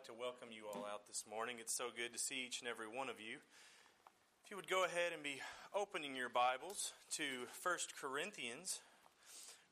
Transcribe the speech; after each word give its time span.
like 0.00 0.08
to 0.08 0.16
welcome 0.16 0.48
you 0.48 0.64
all 0.64 0.88
out 0.88 1.04
this 1.04 1.28
morning. 1.28 1.60
It's 1.60 1.76
so 1.76 1.92
good 1.92 2.16
to 2.16 2.18
see 2.18 2.40
each 2.48 2.64
and 2.64 2.68
every 2.72 2.88
one 2.88 3.12
of 3.12 3.20
you. 3.20 3.36
If 4.40 4.48
you 4.48 4.56
would 4.56 4.64
go 4.64 4.88
ahead 4.88 5.12
and 5.12 5.20
be 5.20 5.44
opening 5.76 6.16
your 6.16 6.32
Bibles 6.32 6.96
to 7.20 7.44
1 7.60 8.00
Corinthians, 8.00 8.80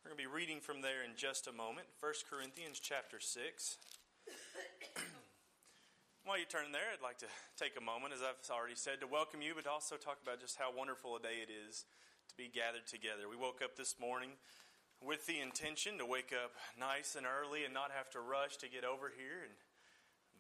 we're 0.05 0.13
going 0.13 0.21
to 0.21 0.29
be 0.29 0.29
reading 0.29 0.61
from 0.61 0.85
there 0.85 1.01
in 1.01 1.17
just 1.17 1.49
a 1.49 1.55
moment. 1.57 1.89
1 2.05 2.29
Corinthians 2.29 2.77
chapter 2.77 3.17
6. 3.17 3.81
While 6.29 6.37
you 6.37 6.45
turn 6.45 6.77
there, 6.77 6.93
I'd 6.93 7.01
like 7.01 7.25
to 7.25 7.31
take 7.57 7.81
a 7.81 7.85
moment, 7.85 8.13
as 8.13 8.21
I've 8.21 8.37
already 8.53 8.77
said, 8.77 9.01
to 9.01 9.09
welcome 9.09 9.41
you, 9.41 9.57
but 9.57 9.65
also 9.65 9.97
talk 9.97 10.21
about 10.21 10.45
just 10.45 10.61
how 10.61 10.69
wonderful 10.77 11.17
a 11.17 11.25
day 11.25 11.41
it 11.41 11.49
is 11.49 11.89
to 12.29 12.37
be 12.37 12.53
gathered 12.53 12.85
together. 12.85 13.33
We 13.33 13.41
woke 13.41 13.65
up 13.65 13.81
this 13.81 13.97
morning 13.97 14.37
with 15.01 15.25
the 15.25 15.41
intention 15.41 15.97
to 15.97 16.05
wake 16.05 16.37
up 16.37 16.53
nice 16.77 17.17
and 17.17 17.25
early 17.25 17.65
and 17.65 17.73
not 17.73 17.97
have 17.97 18.13
to 18.13 18.21
rush 18.21 18.61
to 18.61 18.69
get 18.69 18.85
over 18.85 19.09
here, 19.09 19.49
and 19.49 19.57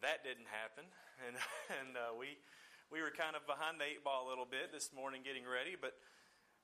that 0.02 0.24
didn't 0.24 0.48
happen. 0.50 0.86
And 1.18 1.34
and 1.82 1.98
uh, 1.98 2.14
we 2.14 2.38
we 2.94 3.02
were 3.02 3.10
kind 3.10 3.34
of 3.34 3.42
behind 3.42 3.82
the 3.82 3.90
eight 3.90 4.06
ball 4.06 4.22
a 4.22 4.28
little 4.30 4.46
bit 4.46 4.70
this 4.70 4.94
morning 4.94 5.26
getting 5.26 5.46
ready, 5.46 5.74
but. 5.74 5.98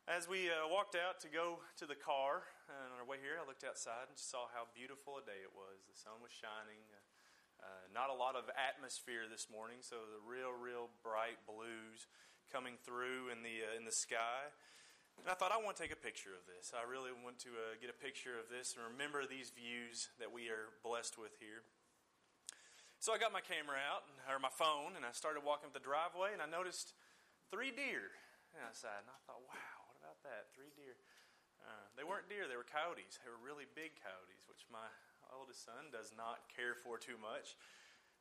As 0.05 0.29
we 0.29 0.53
uh, 0.53 0.69
walked 0.69 1.01
out 1.01 1.17
to 1.25 1.33
go 1.33 1.65
to 1.81 1.89
the 1.89 1.97
car 1.97 2.45
on 2.69 2.93
our 3.01 3.09
way 3.09 3.17
here, 3.25 3.41
I 3.41 3.49
looked 3.49 3.65
outside 3.65 4.05
and 4.13 4.21
saw 4.21 4.53
how 4.53 4.69
beautiful 4.77 5.17
a 5.17 5.25
day 5.25 5.41
it 5.41 5.57
was. 5.57 5.81
The 5.89 5.97
sun 5.97 6.21
was 6.21 6.29
shining. 6.29 6.77
Uh, 6.93 7.01
uh, 7.65 7.89
not 7.89 8.13
a 8.13 8.17
lot 8.17 8.37
of 8.37 8.45
atmosphere 8.53 9.25
this 9.33 9.49
morning, 9.49 9.81
so 9.81 10.05
the 10.13 10.21
real, 10.21 10.53
real 10.53 10.93
bright 11.01 11.41
blues 11.49 12.05
coming 12.53 12.77
through 12.85 13.33
in 13.33 13.41
the 13.41 13.65
uh, 13.65 13.81
in 13.81 13.89
the 13.89 13.97
sky. 13.97 14.53
And 15.17 15.31
I 15.31 15.35
thought, 15.39 15.55
I 15.55 15.63
want 15.63 15.79
to 15.79 15.83
take 15.83 15.95
a 15.95 16.01
picture 16.01 16.35
of 16.37 16.45
this. 16.45 16.75
I 16.75 16.83
really 16.85 17.15
want 17.15 17.39
to 17.47 17.55
uh, 17.55 17.79
get 17.81 17.89
a 17.89 17.97
picture 17.97 18.35
of 18.37 18.51
this 18.51 18.75
and 18.75 18.83
remember 18.83 19.25
these 19.25 19.55
views 19.55 20.11
that 20.19 20.29
we 20.29 20.51
are 20.51 20.75
blessed 20.83 21.17
with 21.17 21.39
here. 21.39 21.63
So 23.05 23.13
I 23.13 23.21
got 23.21 23.37
my 23.37 23.45
camera 23.45 23.77
out, 23.77 24.09
or 24.33 24.41
my 24.41 24.49
phone, 24.49 24.97
and 24.97 25.05
I 25.05 25.13
started 25.13 25.45
walking 25.45 25.69
up 25.69 25.77
the 25.77 25.85
driveway, 25.85 26.33
and 26.33 26.41
I 26.41 26.49
noticed 26.49 26.97
three 27.53 27.69
deer 27.69 28.17
outside. 28.65 29.05
And 29.05 29.13
I 29.13 29.21
thought, 29.29 29.45
wow, 29.45 29.77
what 29.85 30.01
about 30.01 30.25
that? 30.25 30.49
Three 30.57 30.73
deer. 30.73 30.97
Uh, 31.61 31.85
they 32.01 32.05
weren't 32.09 32.33
deer, 32.33 32.49
they 32.49 32.57
were 32.57 32.65
coyotes. 32.65 33.21
They 33.21 33.29
were 33.29 33.37
really 33.45 33.69
big 33.77 33.93
coyotes, 34.01 34.49
which 34.49 34.65
my 34.73 34.89
oldest 35.37 35.69
son 35.69 35.93
does 35.93 36.17
not 36.17 36.49
care 36.49 36.73
for 36.81 36.97
too 36.97 37.21
much. 37.21 37.61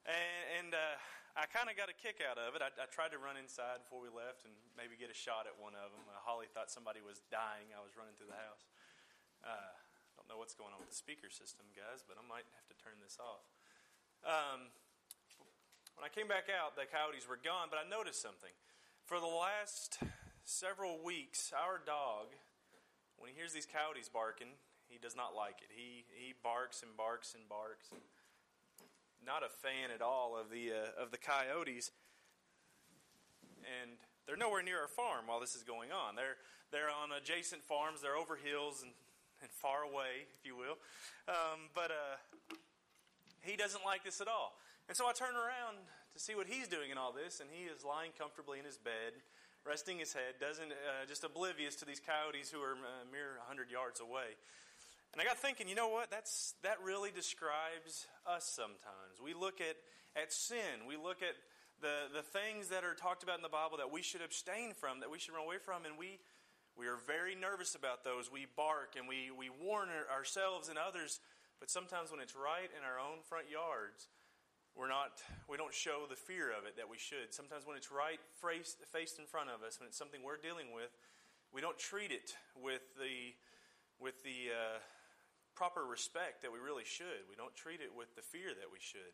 And, 0.04 0.44
and 0.60 0.70
uh, 0.76 1.00
I 1.40 1.48
kind 1.48 1.72
of 1.72 1.80
got 1.80 1.88
a 1.88 1.96
kick 1.96 2.20
out 2.20 2.36
of 2.36 2.52
it. 2.52 2.60
I, 2.60 2.68
I, 2.76 2.92
tried 2.92 3.16
to 3.16 3.20
run 3.24 3.40
inside 3.40 3.88
before 3.88 4.04
we 4.04 4.12
left 4.12 4.44
and 4.44 4.52
maybe 4.76 5.00
get 5.00 5.08
a 5.08 5.16
shot 5.16 5.48
at 5.48 5.56
one 5.56 5.80
of 5.80 5.96
them. 5.96 6.04
Uh, 6.12 6.20
Holly 6.28 6.52
thought 6.52 6.68
somebody 6.68 7.00
was 7.00 7.24
dying. 7.32 7.72
I 7.72 7.80
was 7.80 7.96
running 7.96 8.20
through 8.20 8.36
the 8.36 8.42
house. 8.52 8.68
Uh, 9.48 9.72
don't 10.20 10.28
know 10.28 10.36
what's 10.36 10.60
going 10.60 10.76
on 10.76 10.84
with 10.84 10.92
the 10.92 11.00
speaker 11.00 11.32
system, 11.32 11.72
guys, 11.72 12.04
but 12.04 12.20
I 12.20 12.24
might 12.28 12.52
have 12.60 12.68
to 12.68 12.76
turn 12.84 13.00
this 13.00 13.16
off. 13.16 13.48
Um, 14.24 14.72
when 15.96 16.04
I 16.06 16.12
came 16.12 16.28
back 16.28 16.50
out, 16.50 16.76
the 16.76 16.90
coyotes 16.90 17.28
were 17.28 17.40
gone, 17.40 17.70
but 17.70 17.80
I 17.80 17.86
noticed 17.88 18.22
something. 18.22 18.52
For 19.06 19.20
the 19.20 19.30
last 19.30 20.00
several 20.44 21.00
weeks, 21.04 21.54
our 21.54 21.80
dog, 21.84 22.34
when 23.18 23.30
he 23.30 23.36
hears 23.36 23.54
these 23.54 23.68
coyotes 23.68 24.10
barking, 24.10 24.56
he 24.88 24.98
does 24.98 25.16
not 25.16 25.36
like 25.36 25.64
it. 25.64 25.70
He, 25.74 26.06
he 26.14 26.34
barks 26.44 26.84
and 26.84 26.96
barks 26.96 27.36
and 27.36 27.48
barks. 27.48 27.92
And, 27.92 28.02
not 29.26 29.44
a 29.44 29.50
fan 29.50 29.92
at 29.94 30.02
all 30.02 30.38
of 30.38 30.50
the 30.50 30.72
uh, 30.72 31.02
of 31.02 31.12
the 31.12 31.18
coyotes, 31.18 31.92
and 33.64 33.92
they're 34.28 34.38
nowhere 34.38 34.62
near 34.62 34.82
our 34.82 34.88
farm 34.88 35.28
while 35.28 35.40
this 35.40 35.56
is 35.56 35.64
going 35.64 35.92
on. 35.92 36.16
They're 36.16 36.38
they're 36.72 36.90
on 36.90 37.12
adjacent 37.16 37.64
farms. 37.64 38.02
They're 38.02 38.16
over 38.18 38.36
hills 38.36 38.82
and, 38.82 38.92
and 39.42 39.50
far 39.52 39.84
away, 39.84 40.28
if 40.40 40.46
you 40.46 40.56
will. 40.56 40.78
Um, 41.28 41.70
but 41.74 41.92
uh, 41.92 42.18
he 43.42 43.56
doesn't 43.56 43.86
like 43.86 44.04
this 44.04 44.22
at 44.22 44.28
all. 44.28 44.56
And 44.88 44.98
so 44.98 45.08
I 45.08 45.14
turn 45.14 45.36
around 45.36 45.80
to 46.14 46.20
see 46.20 46.36
what 46.36 46.48
he's 46.48 46.68
doing 46.68 46.92
in 46.92 46.98
all 46.98 47.12
this, 47.12 47.40
and 47.40 47.50
he 47.52 47.66
is 47.66 47.84
lying 47.84 48.12
comfortably 48.18 48.60
in 48.60 48.66
his 48.66 48.78
bed, 48.78 49.18
resting 49.66 49.98
his 49.98 50.14
head, 50.14 50.38
doesn't 50.40 50.72
uh, 50.72 51.06
just 51.08 51.24
oblivious 51.24 51.76
to 51.78 51.86
these 51.86 52.02
coyotes 52.04 52.52
who 52.52 52.60
are 52.62 52.76
a 52.76 53.08
mere 53.12 53.40
hundred 53.48 53.72
yards 53.72 54.00
away. 54.00 54.36
And 55.14 55.22
I 55.22 55.26
got 55.26 55.38
thinking, 55.38 55.70
you 55.70 55.76
know 55.76 55.90
what? 55.90 56.12
That's 56.12 56.56
that 56.64 56.78
really 56.84 57.12
describes 57.14 58.08
us 58.28 58.46
sometimes. 58.46 59.22
We 59.24 59.34
look 59.34 59.62
at, 59.62 59.78
at 60.20 60.34
sin, 60.34 60.86
we 60.88 60.98
look 60.98 61.22
at 61.22 61.38
the, 61.82 62.12
the 62.14 62.24
things 62.24 62.70
that 62.70 62.84
are 62.84 62.94
talked 62.94 63.24
about 63.24 63.38
in 63.38 63.44
the 63.44 63.52
Bible 63.52 63.78
that 63.78 63.92
we 63.92 64.02
should 64.02 64.22
abstain 64.22 64.74
from, 64.74 65.00
that 65.00 65.12
we 65.12 65.20
should 65.20 65.34
run 65.34 65.46
away 65.46 65.58
from, 65.64 65.86
and 65.86 65.98
we 65.98 66.20
we 66.76 66.88
are 66.90 66.98
very 67.06 67.36
nervous 67.38 67.76
about 67.76 68.04
those. 68.04 68.32
We 68.32 68.48
bark 68.58 68.98
and 68.98 69.08
we, 69.08 69.30
we 69.30 69.50
warn 69.50 69.90
ourselves 70.10 70.70
and 70.70 70.78
others, 70.78 71.20
but 71.60 71.70
sometimes 71.70 72.10
when 72.10 72.20
it's 72.20 72.34
right 72.36 72.70
in 72.74 72.82
our 72.82 72.98
own 72.98 73.22
front 73.22 73.46
yards, 73.46 74.10
we're 74.76 74.90
not 74.90 75.22
we 75.50 75.58
don't 75.58 75.74
show 75.74 76.06
the 76.10 76.16
fear 76.16 76.50
of 76.50 76.66
it 76.66 76.78
that 76.78 76.90
we 76.90 76.98
should. 76.98 77.32
Sometimes 77.32 77.66
when 77.66 77.78
it's 77.78 77.92
right 77.92 78.20
faced 78.42 79.20
in 79.20 79.26
front 79.26 79.50
of 79.50 79.62
us, 79.62 79.80
when 79.80 79.88
it's 79.88 79.98
something 79.98 80.22
we're 80.24 80.42
dealing 80.42 80.74
with, 80.74 80.90
we 81.54 81.62
don't 81.62 81.78
treat 81.78 82.12
it 82.12 82.34
with 82.58 82.82
the 82.98 83.38
with 84.02 84.24
the 84.24 84.52
uh, 84.52 84.80
proper 85.56 85.86
respect 85.86 86.42
that 86.42 86.52
we 86.52 86.60
really 86.60 86.86
should. 86.86 87.30
We 87.30 87.36
don't 87.36 87.54
treat 87.56 87.80
it 87.82 87.94
with 87.96 88.16
the 88.16 88.22
fear 88.22 88.50
that 88.50 88.70
we 88.72 88.82
should. 88.82 89.14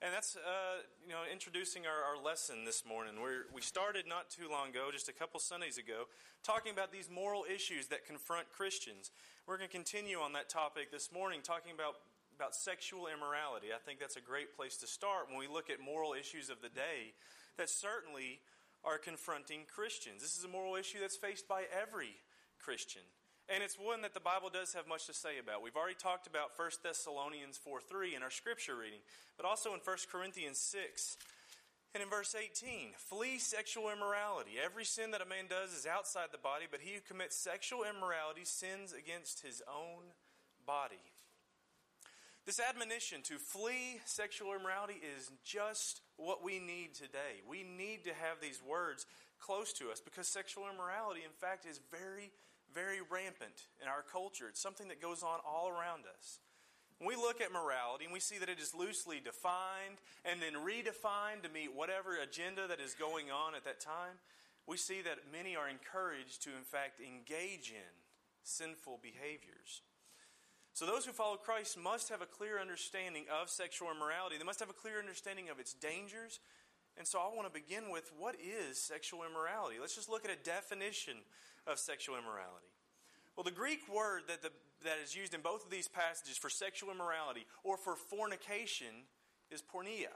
And 0.00 0.14
that's, 0.14 0.36
uh, 0.36 0.86
you 1.02 1.10
know, 1.10 1.26
introducing 1.26 1.82
our, 1.90 2.14
our 2.14 2.22
lesson 2.22 2.64
this 2.64 2.86
morning. 2.86 3.18
we 3.18 3.42
we 3.52 3.60
started 3.60 4.06
not 4.06 4.30
too 4.30 4.46
long 4.48 4.70
ago, 4.70 4.90
just 4.92 5.08
a 5.08 5.12
couple 5.12 5.40
Sundays 5.40 5.76
ago, 5.76 6.06
talking 6.44 6.70
about 6.70 6.92
these 6.92 7.10
moral 7.10 7.44
issues 7.50 7.88
that 7.88 8.06
confront 8.06 8.46
Christians. 8.52 9.10
We're 9.46 9.58
going 9.58 9.68
to 9.68 9.74
continue 9.74 10.20
on 10.20 10.34
that 10.34 10.48
topic 10.48 10.92
this 10.92 11.10
morning, 11.10 11.40
talking 11.42 11.72
about, 11.74 11.98
about 12.38 12.54
sexual 12.54 13.08
immorality. 13.10 13.74
I 13.74 13.82
think 13.82 13.98
that's 13.98 14.14
a 14.14 14.22
great 14.22 14.54
place 14.54 14.76
to 14.78 14.86
start 14.86 15.26
when 15.28 15.38
we 15.38 15.50
look 15.50 15.70
at 15.70 15.82
moral 15.82 16.14
issues 16.14 16.50
of 16.50 16.62
the 16.62 16.68
day 16.68 17.18
that 17.58 17.68
certainly 17.68 18.38
are 18.84 18.96
confronting 18.96 19.66
Christians. 19.66 20.22
This 20.22 20.38
is 20.38 20.44
a 20.44 20.48
moral 20.48 20.76
issue 20.76 20.98
that's 21.00 21.16
faced 21.16 21.48
by 21.48 21.64
every 21.74 22.14
Christian. 22.62 23.02
And 23.48 23.60
it's 23.60 23.74
one 23.74 24.02
that 24.02 24.14
the 24.14 24.20
Bible 24.20 24.50
does 24.54 24.72
have 24.74 24.86
much 24.86 25.06
to 25.06 25.14
say 25.14 25.42
about. 25.42 25.62
We've 25.62 25.74
already 25.74 25.98
talked 25.98 26.28
about 26.28 26.54
1 26.54 26.70
Thessalonians 26.84 27.58
4 27.58 27.80
3 27.80 28.14
in 28.14 28.22
our 28.22 28.30
scripture 28.30 28.76
reading, 28.76 29.00
but 29.36 29.44
also 29.44 29.74
in 29.74 29.80
1 29.82 29.96
Corinthians 30.12 30.58
6 30.58 31.16
and 31.94 32.02
in 32.02 32.08
verse 32.08 32.36
18 32.38 32.90
Flee 32.94 33.38
sexual 33.38 33.90
immorality. 33.90 34.62
Every 34.62 34.84
sin 34.84 35.10
that 35.10 35.22
a 35.22 35.26
man 35.26 35.50
does 35.50 35.72
is 35.72 35.86
outside 35.86 36.28
the 36.30 36.38
body, 36.38 36.66
but 36.70 36.80
he 36.80 36.94
who 36.94 37.00
commits 37.00 37.34
sexual 37.34 37.82
immorality 37.82 38.44
sins 38.44 38.92
against 38.92 39.42
his 39.42 39.60
own 39.66 40.14
body. 40.64 41.02
This 42.48 42.64
admonition 42.64 43.20
to 43.24 43.36
flee 43.36 44.00
sexual 44.06 44.54
immorality 44.54 44.96
is 45.04 45.30
just 45.44 46.00
what 46.16 46.42
we 46.42 46.58
need 46.58 46.94
today. 46.94 47.44
We 47.46 47.62
need 47.62 48.04
to 48.04 48.14
have 48.16 48.40
these 48.40 48.62
words 48.66 49.04
close 49.38 49.74
to 49.74 49.90
us 49.90 50.00
because 50.00 50.26
sexual 50.28 50.64
immorality, 50.64 51.20
in 51.28 51.36
fact, 51.36 51.66
is 51.66 51.78
very 51.92 52.32
very 52.72 53.00
rampant 53.10 53.68
in 53.82 53.88
our 53.88 54.00
culture. 54.00 54.48
It's 54.48 54.62
something 54.62 54.88
that 54.88 55.02
goes 55.02 55.22
on 55.22 55.40
all 55.44 55.68
around 55.68 56.04
us. 56.08 56.38
When 56.96 57.08
we 57.08 57.16
look 57.16 57.42
at 57.42 57.52
morality 57.52 58.04
and 58.04 58.14
we 58.14 58.20
see 58.20 58.38
that 58.38 58.48
it 58.48 58.58
is 58.58 58.74
loosely 58.74 59.20
defined 59.20 60.00
and 60.24 60.40
then 60.40 60.54
redefined 60.54 61.42
to 61.44 61.52
meet 61.52 61.76
whatever 61.76 62.16
agenda 62.16 62.66
that 62.66 62.80
is 62.80 62.94
going 62.94 63.30
on 63.30 63.56
at 63.56 63.64
that 63.64 63.80
time, 63.80 64.16
we 64.66 64.78
see 64.78 65.02
that 65.02 65.28
many 65.30 65.54
are 65.54 65.68
encouraged 65.68 66.42
to, 66.44 66.56
in 66.56 66.64
fact, 66.64 66.98
engage 66.98 67.68
in 67.76 67.92
sinful 68.42 69.00
behaviors. 69.02 69.82
So, 70.78 70.86
those 70.86 71.04
who 71.04 71.10
follow 71.10 71.34
Christ 71.34 71.76
must 71.76 72.08
have 72.08 72.22
a 72.22 72.26
clear 72.26 72.60
understanding 72.60 73.24
of 73.26 73.50
sexual 73.50 73.90
immorality. 73.90 74.38
They 74.38 74.44
must 74.44 74.60
have 74.60 74.70
a 74.70 74.78
clear 74.78 75.00
understanding 75.00 75.50
of 75.50 75.58
its 75.58 75.74
dangers 75.74 76.38
and 76.98 77.06
so 77.06 77.20
I 77.20 77.30
want 77.34 77.46
to 77.46 77.54
begin 77.54 77.90
with 77.90 78.10
what 78.18 78.34
is 78.42 78.76
sexual 78.76 79.22
immorality? 79.22 79.78
Let's 79.80 79.94
just 79.94 80.10
look 80.10 80.24
at 80.24 80.34
a 80.34 80.42
definition 80.42 81.14
of 81.64 81.78
sexual 81.78 82.18
immorality. 82.18 82.66
Well, 83.36 83.44
the 83.44 83.54
Greek 83.54 83.86
word 83.86 84.22
that, 84.26 84.42
the, 84.42 84.50
that 84.82 84.98
is 85.02 85.14
used 85.14 85.32
in 85.32 85.40
both 85.40 85.64
of 85.64 85.70
these 85.70 85.86
passages 85.86 86.36
for 86.36 86.50
sexual 86.50 86.90
immorality 86.90 87.46
or 87.62 87.76
for 87.76 87.94
fornication 87.94 89.06
is 89.48 89.62
porneia. 89.62 90.10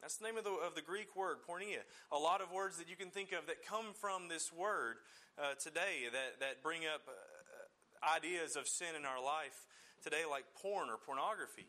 That's 0.00 0.16
the 0.16 0.26
name 0.26 0.38
of 0.38 0.44
the, 0.44 0.54
of 0.62 0.76
the 0.76 0.82
Greek 0.82 1.16
word, 1.16 1.38
porneia. 1.42 1.82
A 2.12 2.18
lot 2.18 2.40
of 2.40 2.52
words 2.52 2.78
that 2.78 2.88
you 2.88 2.94
can 2.94 3.10
think 3.10 3.32
of 3.32 3.46
that 3.46 3.66
come 3.66 3.86
from 3.98 4.28
this 4.28 4.52
word 4.52 5.02
uh, 5.36 5.58
today 5.58 6.06
that, 6.12 6.38
that 6.38 6.62
bring 6.62 6.82
up 6.86 7.02
uh, 7.08 8.14
ideas 8.14 8.54
of 8.54 8.68
sin 8.68 8.94
in 8.96 9.04
our 9.04 9.18
life 9.18 9.66
today, 10.02 10.22
like 10.28 10.44
porn 10.60 10.88
or 10.90 10.96
pornography. 10.96 11.66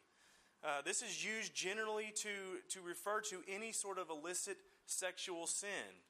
Uh, 0.63 0.81
this 0.83 1.01
is 1.01 1.23
used 1.23 1.55
generally 1.55 2.11
to, 2.15 2.29
to 2.69 2.81
refer 2.81 3.21
to 3.21 3.37
any 3.47 3.71
sort 3.71 3.97
of 3.97 4.09
illicit 4.09 4.57
sexual 4.85 5.47
sin. 5.47 6.03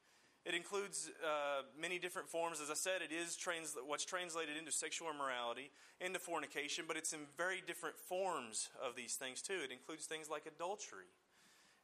It 0.45 0.55
includes 0.55 1.11
uh, 1.23 1.63
many 1.79 1.99
different 1.99 2.29
forms. 2.29 2.61
As 2.61 2.71
I 2.71 2.73
said, 2.73 3.01
it 3.01 3.13
is 3.13 3.35
trans- 3.35 3.75
what's 3.85 4.05
translated 4.05 4.57
into 4.57 4.71
sexual 4.71 5.09
immorality, 5.09 5.69
into 6.01 6.17
fornication, 6.17 6.85
but 6.87 6.97
it's 6.97 7.13
in 7.13 7.19
very 7.37 7.61
different 7.67 7.97
forms 7.97 8.69
of 8.83 8.95
these 8.95 9.15
things 9.15 9.41
too. 9.41 9.59
It 9.63 9.71
includes 9.71 10.05
things 10.05 10.29
like 10.29 10.45
adultery, 10.47 11.11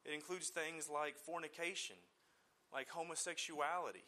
it 0.06 0.14
includes 0.14 0.50
things 0.50 0.90
like 0.92 1.18
fornication, 1.18 1.98
like 2.74 2.90
homosexuality, 2.90 4.06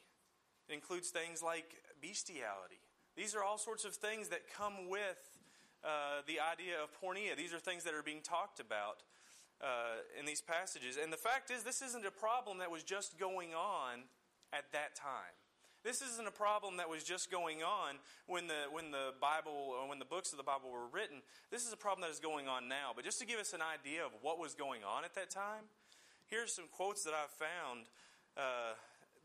it 0.70 0.74
includes 0.74 1.10
things 1.10 1.44
like 1.44 1.76
bestiality. 2.02 2.80
These 3.16 3.36
are 3.36 3.44
all 3.44 3.58
sorts 3.58 3.84
of 3.84 3.96
things 3.96 4.30
that 4.30 4.42
come 4.56 4.90
with 4.90 5.37
uh, 5.88 6.20
the 6.28 6.44
idea 6.44 6.76
of 6.84 6.92
porneia. 7.00 7.38
These 7.38 7.54
are 7.54 7.60
things 7.60 7.86
that 7.86 7.94
are 7.94 8.04
being 8.04 8.20
talked 8.20 8.60
about 8.60 9.04
uh, 9.62 10.04
in 10.20 10.26
these 10.26 10.42
passages. 10.42 10.98
And 11.02 11.14
the 11.14 11.18
fact 11.18 11.50
is, 11.50 11.64
this 11.64 11.82
isn't 11.82 12.06
a 12.06 12.12
problem 12.12 12.58
that 12.60 12.70
was 12.70 12.84
just 12.84 13.18
going 13.18 13.56
on 13.56 14.04
at 14.52 14.66
that 14.74 14.96
time. 14.96 15.32
This 15.84 16.02
isn't 16.02 16.28
a 16.28 16.36
problem 16.36 16.78
that 16.78 16.90
was 16.90 17.04
just 17.04 17.32
going 17.32 17.64
on 17.64 17.96
when 18.26 18.48
the, 18.48 18.68
when 18.70 18.92
the 18.92 19.16
Bible 19.22 19.72
or 19.72 19.88
when 19.88 20.00
the 20.00 20.10
books 20.10 20.34
of 20.34 20.38
the 20.38 20.44
Bible 20.44 20.70
were 20.70 20.92
written. 20.92 21.24
This 21.52 21.66
is 21.66 21.72
a 21.72 21.78
problem 21.78 22.02
that 22.02 22.12
is 22.12 22.20
going 22.20 22.50
on 22.50 22.68
now. 22.68 22.92
But 22.94 23.06
just 23.06 23.20
to 23.20 23.26
give 23.26 23.40
us 23.40 23.54
an 23.54 23.62
idea 23.64 24.04
of 24.04 24.12
what 24.22 24.38
was 24.40 24.54
going 24.54 24.84
on 24.84 25.06
at 25.06 25.16
that 25.16 25.30
time, 25.30 25.72
here's 26.28 26.52
some 26.52 26.66
quotes 26.70 27.04
that 27.06 27.14
I've 27.14 27.32
found 27.32 27.88
uh, 28.36 28.76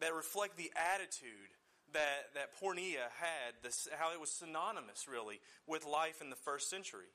that 0.01 0.15
reflect 0.15 0.57
the 0.57 0.71
attitude 0.95 1.51
that, 1.93 2.35
that 2.35 2.51
porneia 2.61 3.11
had, 3.21 3.55
this, 3.63 3.89
how 3.99 4.13
it 4.13 4.21
was 4.21 4.31
synonymous, 4.31 5.07
really, 5.11 5.41
with 5.67 5.87
life 5.87 6.21
in 6.21 6.31
the 6.31 6.37
first 6.37 6.71
century. 6.71 7.11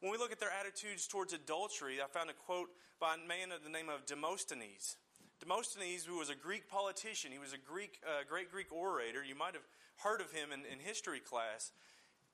When 0.00 0.12
we 0.12 0.18
look 0.18 0.32
at 0.32 0.40
their 0.40 0.52
attitudes 0.52 1.06
towards 1.06 1.32
adultery, 1.32 2.02
I 2.02 2.06
found 2.06 2.30
a 2.30 2.34
quote 2.34 2.68
by 3.00 3.14
a 3.14 3.28
man 3.28 3.52
of 3.52 3.64
the 3.64 3.70
name 3.70 3.88
of 3.88 4.06
Demosthenes. 4.06 4.96
Demosthenes, 5.40 6.04
who 6.04 6.18
was 6.18 6.30
a 6.30 6.34
Greek 6.34 6.68
politician, 6.68 7.32
he 7.32 7.38
was 7.38 7.52
a 7.52 7.58
Greek, 7.58 8.00
uh, 8.06 8.24
great 8.28 8.50
Greek 8.50 8.72
orator. 8.72 9.24
You 9.24 9.34
might 9.34 9.54
have 9.54 9.66
heard 9.96 10.20
of 10.20 10.32
him 10.32 10.52
in, 10.52 10.60
in 10.70 10.78
history 10.78 11.20
class. 11.20 11.72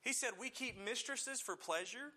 He 0.01 0.13
said, 0.13 0.31
We 0.39 0.49
keep 0.49 0.83
mistresses 0.83 1.41
for 1.41 1.55
pleasure, 1.55 2.11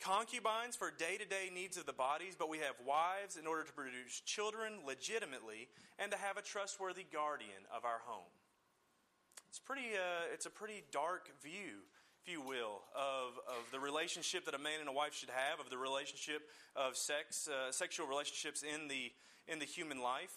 concubines 0.00 0.76
for 0.76 0.90
day 0.90 1.16
to 1.18 1.24
day 1.26 1.50
needs 1.52 1.76
of 1.76 1.86
the 1.86 1.92
bodies, 1.92 2.34
but 2.38 2.48
we 2.48 2.58
have 2.58 2.74
wives 2.86 3.36
in 3.36 3.46
order 3.46 3.64
to 3.64 3.72
produce 3.72 4.20
children 4.24 4.74
legitimately 4.86 5.68
and 5.98 6.10
to 6.12 6.18
have 6.18 6.36
a 6.36 6.42
trustworthy 6.42 7.06
guardian 7.12 7.66
of 7.74 7.84
our 7.84 8.00
home. 8.04 8.30
It's, 9.58 9.66
pretty, 9.66 9.90
uh, 9.96 10.32
it's 10.32 10.46
a 10.46 10.50
pretty 10.50 10.84
dark 10.92 11.30
view 11.42 11.82
if 12.22 12.32
you 12.32 12.40
will, 12.40 12.82
of, 12.94 13.34
of 13.48 13.72
the 13.72 13.80
relationship 13.80 14.44
that 14.44 14.54
a 14.54 14.58
man 14.58 14.78
and 14.78 14.88
a 14.88 14.92
wife 14.92 15.14
should 15.14 15.30
have, 15.30 15.58
of 15.58 15.68
the 15.68 15.76
relationship 15.76 16.42
of 16.76 16.96
sex, 16.96 17.48
uh, 17.48 17.72
sexual 17.72 18.06
relationships 18.06 18.62
in 18.62 18.86
the, 18.86 19.10
in 19.48 19.58
the 19.58 19.64
human 19.64 20.00
life, 20.00 20.32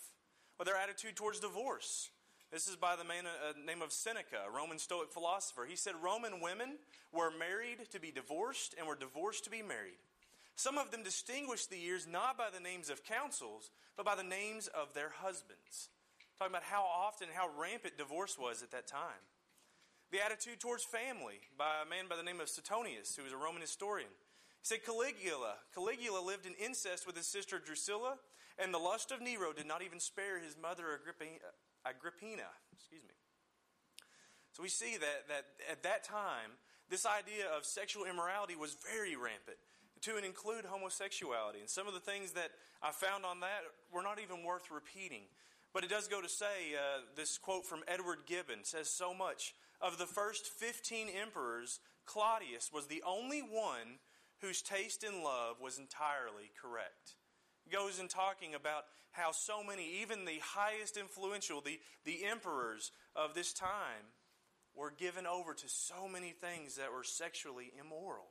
or 0.57 0.65
their 0.65 0.75
attitude 0.75 1.15
towards 1.15 1.39
divorce. 1.39 2.09
This 2.51 2.67
is 2.67 2.75
by 2.75 2.95
the 2.95 3.03
man 3.03 3.25
uh, 3.27 3.53
name 3.63 3.83
of 3.83 3.91
Seneca, 3.91 4.37
a 4.47 4.51
Roman 4.51 4.79
Stoic 4.79 5.11
philosopher. 5.11 5.67
He 5.69 5.75
said 5.75 5.93
Roman 6.01 6.41
women 6.41 6.77
were 7.13 7.29
married 7.29 7.91
to 7.91 7.99
be 7.99 8.09
divorced 8.09 8.73
and 8.75 8.87
were 8.87 8.95
divorced 8.95 9.43
to 9.43 9.51
be 9.51 9.61
married. 9.61 10.01
Some 10.55 10.79
of 10.79 10.89
them 10.89 11.03
distinguished 11.03 11.69
the 11.69 11.77
years 11.77 12.07
not 12.11 12.39
by 12.39 12.47
the 12.51 12.59
names 12.59 12.89
of 12.89 13.05
consuls, 13.05 13.69
but 13.95 14.03
by 14.03 14.15
the 14.15 14.23
names 14.23 14.67
of 14.67 14.95
their 14.95 15.11
husbands. 15.21 15.89
Talking 16.41 16.57
about 16.57 16.73
how 16.73 16.81
often, 16.81 17.27
how 17.31 17.53
rampant 17.53 17.99
divorce 18.01 18.33
was 18.33 18.63
at 18.63 18.71
that 18.71 18.87
time. 18.87 19.21
The 20.09 20.25
attitude 20.25 20.59
towards 20.59 20.83
family 20.83 21.37
by 21.55 21.85
a 21.85 21.87
man 21.87 22.09
by 22.09 22.15
the 22.17 22.25
name 22.25 22.41
of 22.41 22.49
Suetonius, 22.49 23.13
who 23.15 23.21
was 23.21 23.31
a 23.31 23.37
Roman 23.37 23.61
historian. 23.61 24.09
He 24.09 24.65
said 24.65 24.83
Caligula. 24.83 25.61
Caligula 25.71 26.17
lived 26.17 26.47
in 26.47 26.57
incest 26.57 27.05
with 27.05 27.15
his 27.15 27.27
sister 27.27 27.61
Drusilla, 27.63 28.17
and 28.57 28.73
the 28.73 28.81
lust 28.81 29.11
of 29.11 29.21
Nero 29.21 29.53
did 29.53 29.67
not 29.67 29.83
even 29.83 29.99
spare 29.99 30.41
his 30.41 30.57
mother 30.57 30.97
Agrippina. 31.85 32.49
Excuse 32.73 33.03
me. 33.03 33.13
So 34.53 34.63
we 34.63 34.69
see 34.69 34.97
that, 34.97 35.29
that 35.29 35.45
at 35.69 35.83
that 35.83 36.03
time, 36.03 36.57
this 36.89 37.05
idea 37.05 37.53
of 37.55 37.65
sexual 37.65 38.05
immorality 38.05 38.55
was 38.55 38.75
very 38.81 39.15
rampant, 39.15 39.61
to 40.09 40.17
include 40.17 40.65
homosexuality. 40.65 41.59
And 41.59 41.69
some 41.69 41.85
of 41.85 41.93
the 41.93 41.99
things 41.99 42.31
that 42.31 42.49
I 42.81 42.89
found 42.89 43.25
on 43.25 43.41
that 43.41 43.61
were 43.93 44.01
not 44.01 44.17
even 44.17 44.43
worth 44.43 44.71
repeating. 44.71 45.29
But 45.73 45.83
it 45.83 45.89
does 45.89 46.07
go 46.07 46.21
to 46.21 46.29
say, 46.29 46.75
uh, 46.75 47.01
this 47.15 47.37
quote 47.37 47.65
from 47.65 47.83
Edward 47.87 48.19
Gibbon 48.25 48.63
says 48.63 48.89
so 48.89 49.13
much. 49.13 49.53
Of 49.81 49.97
the 49.97 50.05
first 50.05 50.47
15 50.47 51.07
emperors, 51.09 51.79
Claudius 52.05 52.71
was 52.73 52.87
the 52.87 53.03
only 53.07 53.39
one 53.39 53.99
whose 54.41 54.61
taste 54.61 55.03
in 55.03 55.23
love 55.23 55.57
was 55.61 55.79
entirely 55.79 56.51
correct 56.61 57.15
goes 57.71 57.99
in 57.99 58.07
talking 58.07 58.53
about 58.53 58.83
how 59.11 59.31
so 59.31 59.63
many, 59.63 60.01
even 60.01 60.25
the 60.25 60.39
highest 60.41 60.97
influential, 60.97 61.61
the, 61.61 61.79
the 62.05 62.25
emperors 62.25 62.91
of 63.15 63.33
this 63.33 63.53
time, 63.53 64.11
were 64.75 64.91
given 64.91 65.25
over 65.25 65.53
to 65.53 65.67
so 65.67 66.07
many 66.07 66.31
things 66.31 66.75
that 66.75 66.91
were 66.91 67.03
sexually 67.03 67.71
immoral. 67.79 68.27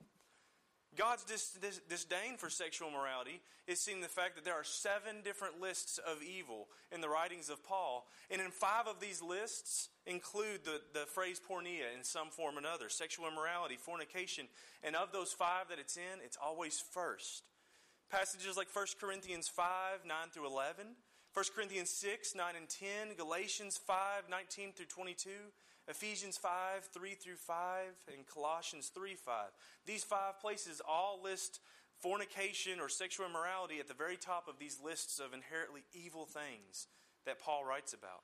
God's 0.97 1.25
dis- 1.25 1.57
dis- 1.61 1.81
disdain 1.89 2.37
for 2.37 2.51
sexual 2.51 2.91
morality 2.91 3.41
is 3.67 3.81
seen 3.81 3.97
in 3.97 4.01
the 4.01 4.09
fact 4.09 4.35
that 4.35 4.45
there 4.45 4.55
are 4.55 4.65
seven 4.65 5.23
different 5.23 5.61
lists 5.61 5.99
of 5.99 6.23
evil 6.23 6.69
in 6.91 7.01
the 7.01 7.09
writings 7.09 7.49
of 7.49 7.65
Paul. 7.65 8.09
And 8.31 8.41
in 8.41 8.51
five 8.51 8.89
of 8.89 8.99
these 8.99 9.23
lists 9.23 9.89
include 10.07 10.65
the, 10.65 10.81
the 10.93 11.07
phrase 11.07 11.41
porneia 11.41 11.95
in 11.97 12.03
some 12.03 12.31
form 12.31 12.57
or 12.57 12.59
another 12.59 12.89
sexual 12.89 13.29
immorality, 13.29 13.77
fornication. 13.77 14.49
And 14.83 14.97
of 14.97 15.13
those 15.13 15.33
five 15.33 15.69
that 15.69 15.79
it's 15.79 15.97
in, 15.97 16.21
it's 16.25 16.39
always 16.43 16.83
first. 16.93 17.45
Passages 18.11 18.57
like 18.57 18.75
1 18.75 18.87
Corinthians 19.01 19.49
5, 19.49 20.05
9 20.05 20.17
through 20.33 20.49
11, 20.49 20.87
1 21.33 21.45
Corinthians 21.55 21.91
6, 21.91 22.35
9 22.35 22.55
and 22.57 22.69
10, 22.69 23.17
Galatians 23.17 23.79
5, 23.87 24.25
19 24.29 24.73
through 24.73 24.87
22, 24.87 25.31
Ephesians 25.89 26.37
5, 26.37 26.85
3 26.93 27.15
through 27.15 27.37
5, 27.37 27.57
and 28.15 28.27
Colossians 28.27 28.89
3, 28.95 29.15
5. 29.15 29.35
These 29.87 30.05
five 30.05 30.41
places 30.41 30.81
all 30.87 31.21
list 31.23 31.61
fornication 31.99 32.81
or 32.81 32.89
sexual 32.89 33.27
immorality 33.27 33.79
at 33.79 33.89
the 33.89 33.95
very 33.95 34.17
top 34.17 34.49
of 34.49 34.59
these 34.59 34.79
lists 34.83 35.19
of 35.19 35.35
inherently 35.35 35.83
evil 35.93 36.27
things 36.27 36.87
that 37.27 37.39
Paul 37.39 37.65
writes 37.65 37.93
about. 37.93 38.23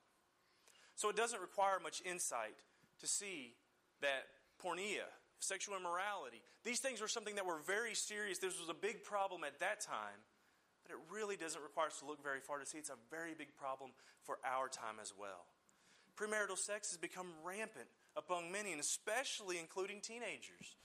So 0.94 1.10
it 1.10 1.16
doesn't 1.16 1.40
require 1.40 1.78
much 1.82 2.02
insight 2.04 2.56
to 3.00 3.06
see 3.06 3.54
that 4.00 4.24
porneia, 4.62 5.12
sexual 5.38 5.76
immorality. 5.76 6.40
These 6.64 6.80
things 6.80 7.00
were 7.00 7.08
something 7.08 7.34
that 7.34 7.44
were 7.44 7.60
very 7.66 7.94
serious. 7.94 8.38
This 8.38 8.58
was 8.58 8.70
a 8.70 8.74
big 8.74 9.04
problem 9.04 9.44
at 9.44 9.60
that 9.60 9.80
time, 9.80 10.24
but 10.82 10.92
it 10.92 10.98
really 11.12 11.36
doesn't 11.36 11.62
require 11.62 11.88
us 11.88 11.98
to 11.98 12.06
look 12.06 12.22
very 12.22 12.40
far 12.40 12.58
to 12.58 12.66
see 12.66 12.78
it's 12.78 12.90
a 12.90 12.96
very 13.10 13.34
big 13.36 13.54
problem 13.56 13.90
for 14.24 14.38
our 14.44 14.68
time 14.68 14.96
as 15.00 15.12
well. 15.18 15.44
Premarital 16.16 16.58
sex 16.58 16.90
has 16.90 16.98
become 16.98 17.26
rampant 17.44 17.86
among 18.16 18.50
many, 18.50 18.72
and 18.72 18.80
especially 18.80 19.58
including 19.58 20.00
teenagers. 20.00 20.76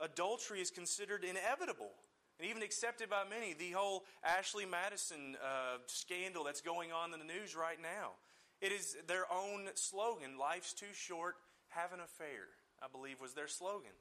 Adultery 0.00 0.60
is 0.60 0.70
considered 0.70 1.24
inevitable 1.24 1.90
and 2.38 2.48
even 2.48 2.62
accepted 2.62 3.10
by 3.10 3.22
many. 3.28 3.54
The 3.54 3.70
whole 3.70 4.04
Ashley 4.24 4.66
Madison 4.66 5.36
uh, 5.42 5.78
scandal 5.86 6.44
that's 6.44 6.60
going 6.60 6.92
on 6.92 7.12
in 7.12 7.18
the 7.18 7.26
news 7.26 7.54
right 7.54 7.78
now. 7.80 8.12
It 8.60 8.72
is 8.72 8.96
their 9.06 9.24
own 9.32 9.68
slogan 9.74 10.38
life's 10.38 10.72
too 10.72 10.92
short, 10.92 11.34
have 11.68 11.92
an 11.92 12.00
affair. 12.00 12.48
I 12.82 12.86
believe 12.90 13.20
was 13.20 13.34
their 13.34 13.48
slogan. 13.48 13.94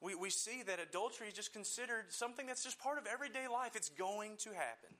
We, 0.00 0.14
we 0.14 0.30
see 0.30 0.62
that 0.66 0.80
adultery 0.80 1.28
is 1.28 1.34
just 1.34 1.52
considered 1.52 2.06
something 2.08 2.46
that's 2.46 2.64
just 2.64 2.78
part 2.80 2.98
of 2.98 3.06
everyday 3.06 3.48
life. 3.48 3.76
It's 3.76 3.90
going 3.90 4.36
to 4.38 4.50
happen. 4.50 4.90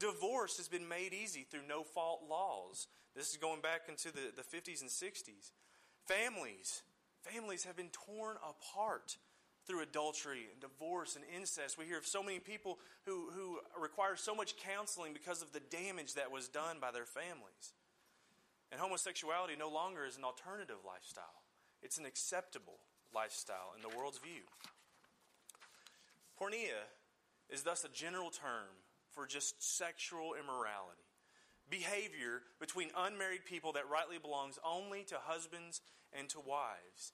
Divorce 0.00 0.56
has 0.56 0.66
been 0.66 0.88
made 0.88 1.12
easy 1.12 1.46
through 1.48 1.68
no 1.68 1.84
fault 1.84 2.22
laws. 2.28 2.88
This 3.14 3.30
is 3.30 3.36
going 3.36 3.60
back 3.60 3.82
into 3.86 4.10
the, 4.10 4.32
the 4.34 4.42
50s 4.42 4.80
and 4.80 4.88
60s. 4.88 5.52
Families, 6.06 6.82
families 7.22 7.64
have 7.64 7.76
been 7.76 7.90
torn 7.92 8.36
apart 8.36 9.18
through 9.66 9.82
adultery 9.82 10.46
and 10.50 10.58
divorce 10.60 11.16
and 11.16 11.24
incest. 11.36 11.76
We 11.76 11.84
hear 11.84 11.98
of 11.98 12.06
so 12.06 12.22
many 12.22 12.38
people 12.38 12.78
who, 13.04 13.28
who 13.34 13.58
require 13.78 14.16
so 14.16 14.34
much 14.34 14.56
counseling 14.56 15.12
because 15.12 15.42
of 15.42 15.52
the 15.52 15.60
damage 15.60 16.14
that 16.14 16.32
was 16.32 16.48
done 16.48 16.78
by 16.80 16.90
their 16.92 17.04
families. 17.04 17.74
And 18.72 18.80
homosexuality 18.80 19.54
no 19.58 19.68
longer 19.68 20.06
is 20.06 20.16
an 20.16 20.24
alternative 20.24 20.78
lifestyle. 20.86 21.44
It's 21.82 21.98
an 21.98 22.06
acceptable 22.06 22.78
lifestyle 23.14 23.74
in 23.76 23.82
the 23.82 23.94
world's 23.94 24.18
view. 24.18 24.48
Porneia 26.40 26.88
is 27.50 27.64
thus 27.64 27.84
a 27.84 27.88
general 27.88 28.30
term 28.30 28.80
for 29.14 29.26
just 29.26 29.62
sexual 29.62 30.34
immorality, 30.34 31.06
behavior 31.68 32.42
between 32.58 32.90
unmarried 32.96 33.44
people 33.44 33.72
that 33.72 33.88
rightly 33.90 34.18
belongs 34.18 34.58
only 34.64 35.04
to 35.04 35.16
husbands 35.20 35.80
and 36.12 36.28
to 36.30 36.40
wives. 36.40 37.12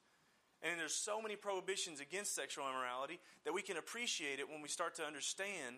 And 0.63 0.81
there's 0.81 0.95
so 0.95 1.21
many 1.21 1.37
prohibitions 1.37 2.01
against 2.01 2.35
sexual 2.35 2.69
immorality 2.69 3.21
that 3.45 3.53
we 3.53 3.63
can 3.63 3.77
appreciate 3.77 4.41
it 4.41 4.49
when 4.49 4.63
we 4.63 4.69
start 4.69 4.95
to 4.97 5.05
understand 5.05 5.77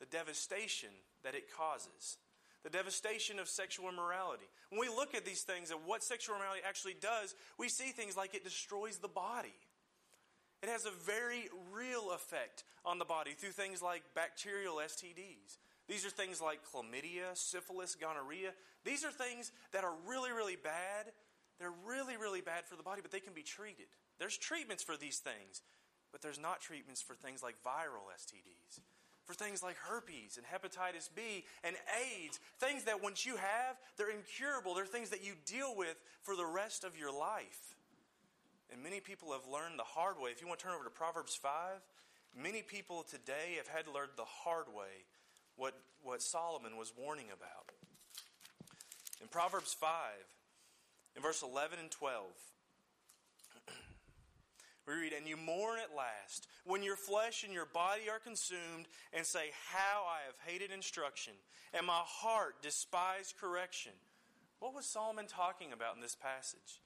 the 0.00 0.06
devastation 0.06 0.90
that 1.22 1.34
it 1.34 1.52
causes 1.54 2.16
the 2.62 2.70
devastation 2.70 3.38
of 3.38 3.48
sexual 3.48 3.88
immorality. 3.88 4.44
When 4.68 4.80
we 4.80 4.88
look 4.88 5.14
at 5.14 5.24
these 5.24 5.42
things 5.42 5.70
and 5.70 5.80
what 5.86 6.02
sexual 6.02 6.36
immorality 6.36 6.62
actually 6.66 6.96
does, 7.00 7.34
we 7.58 7.68
see 7.68 7.90
things 7.90 8.16
like 8.16 8.34
it 8.34 8.44
destroys 8.44 8.98
the 8.98 9.08
body. 9.08 9.54
It 10.62 10.68
has 10.68 10.84
a 10.84 10.90
very 10.90 11.48
real 11.72 12.12
effect 12.12 12.64
on 12.84 12.98
the 12.98 13.04
body 13.04 13.32
through 13.32 13.52
things 13.52 13.80
like 13.80 14.02
bacterial 14.14 14.76
STDs. 14.76 15.58
These 15.88 16.04
are 16.04 16.10
things 16.10 16.40
like 16.40 16.60
chlamydia, 16.64 17.34
syphilis, 17.34 17.94
gonorrhea. 17.94 18.52
These 18.84 19.04
are 19.04 19.10
things 19.10 19.52
that 19.72 19.84
are 19.84 19.94
really, 20.06 20.32
really 20.32 20.56
bad. 20.56 21.12
They're 21.58 21.72
really, 21.86 22.16
really 22.16 22.40
bad 22.40 22.64
for 22.66 22.76
the 22.76 22.82
body, 22.82 23.00
but 23.02 23.10
they 23.10 23.20
can 23.20 23.32
be 23.32 23.42
treated. 23.42 23.86
There's 24.18 24.36
treatments 24.36 24.82
for 24.82 24.96
these 24.96 25.18
things, 25.18 25.62
but 26.12 26.22
there's 26.22 26.38
not 26.38 26.60
treatments 26.60 27.02
for 27.02 27.14
things 27.14 27.42
like 27.42 27.56
viral 27.64 28.12
STDs 28.14 28.80
for 29.30 29.34
things 29.34 29.62
like 29.62 29.76
herpes 29.76 30.38
and 30.38 30.44
hepatitis 30.44 31.08
B 31.14 31.44
and 31.62 31.76
AIDS, 32.00 32.40
things 32.58 32.82
that 32.84 33.00
once 33.00 33.24
you 33.24 33.36
have, 33.36 33.76
they're 33.96 34.10
incurable. 34.10 34.74
They're 34.74 34.86
things 34.86 35.10
that 35.10 35.24
you 35.24 35.34
deal 35.46 35.76
with 35.76 36.02
for 36.22 36.34
the 36.34 36.44
rest 36.44 36.82
of 36.82 36.98
your 36.98 37.16
life. 37.16 37.76
And 38.72 38.82
many 38.82 39.00
people 39.00 39.32
have 39.32 39.46
learned 39.50 39.78
the 39.78 39.84
hard 39.84 40.16
way. 40.18 40.30
If 40.30 40.40
you 40.40 40.46
want 40.46 40.60
to 40.60 40.66
turn 40.66 40.74
over 40.74 40.84
to 40.84 40.90
Proverbs 40.90 41.34
5, 41.34 41.50
Many 42.36 42.62
people 42.62 43.02
today 43.02 43.56
have 43.58 43.66
had 43.66 43.86
to 43.86 43.92
learn 43.92 44.08
the 44.16 44.24
hard 44.24 44.66
way 44.68 45.04
what, 45.56 45.74
what 46.02 46.22
Solomon 46.22 46.76
was 46.76 46.92
warning 46.96 47.26
about. 47.26 47.74
In 49.20 49.28
Proverbs 49.28 49.74
5, 49.74 49.90
in 51.16 51.22
verse 51.22 51.42
11 51.42 51.78
and 51.80 51.90
12, 51.90 52.24
we 54.86 54.94
read, 54.94 55.12
And 55.12 55.26
you 55.26 55.36
mourn 55.36 55.78
at 55.82 55.94
last, 55.94 56.46
when 56.64 56.82
your 56.82 56.96
flesh 56.96 57.42
and 57.44 57.52
your 57.52 57.66
body 57.66 58.08
are 58.08 58.20
consumed, 58.20 58.86
and 59.12 59.26
say, 59.26 59.50
How 59.72 60.04
I 60.06 60.24
have 60.26 60.36
hated 60.46 60.70
instruction, 60.70 61.34
and 61.74 61.86
my 61.86 62.00
heart 62.04 62.62
despised 62.62 63.34
correction. 63.38 63.92
What 64.60 64.74
was 64.74 64.86
Solomon 64.86 65.26
talking 65.26 65.72
about 65.72 65.96
in 65.96 66.00
this 66.00 66.16
passage? 66.16 66.80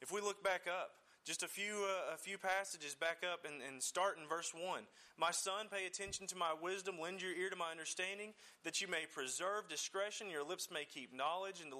If 0.00 0.12
we 0.12 0.20
look 0.20 0.44
back 0.44 0.66
up, 0.68 0.90
just 1.24 1.42
a 1.42 1.48
few, 1.48 1.86
uh, 1.88 2.14
a 2.14 2.18
few 2.18 2.36
passages 2.36 2.94
back 2.94 3.24
up 3.24 3.46
and, 3.46 3.62
and 3.62 3.82
start 3.82 4.18
in 4.20 4.28
verse 4.28 4.52
1. 4.54 4.82
My 5.16 5.30
son, 5.30 5.66
pay 5.72 5.86
attention 5.86 6.26
to 6.28 6.36
my 6.36 6.52
wisdom, 6.60 6.96
lend 7.00 7.22
your 7.22 7.32
ear 7.32 7.48
to 7.48 7.56
my 7.56 7.70
understanding, 7.70 8.34
that 8.62 8.80
you 8.80 8.88
may 8.88 9.06
preserve 9.12 9.68
discretion, 9.68 10.30
your 10.30 10.46
lips 10.46 10.68
may 10.70 10.84
keep 10.84 11.14
knowledge, 11.14 11.62
and 11.62 11.72
the, 11.72 11.78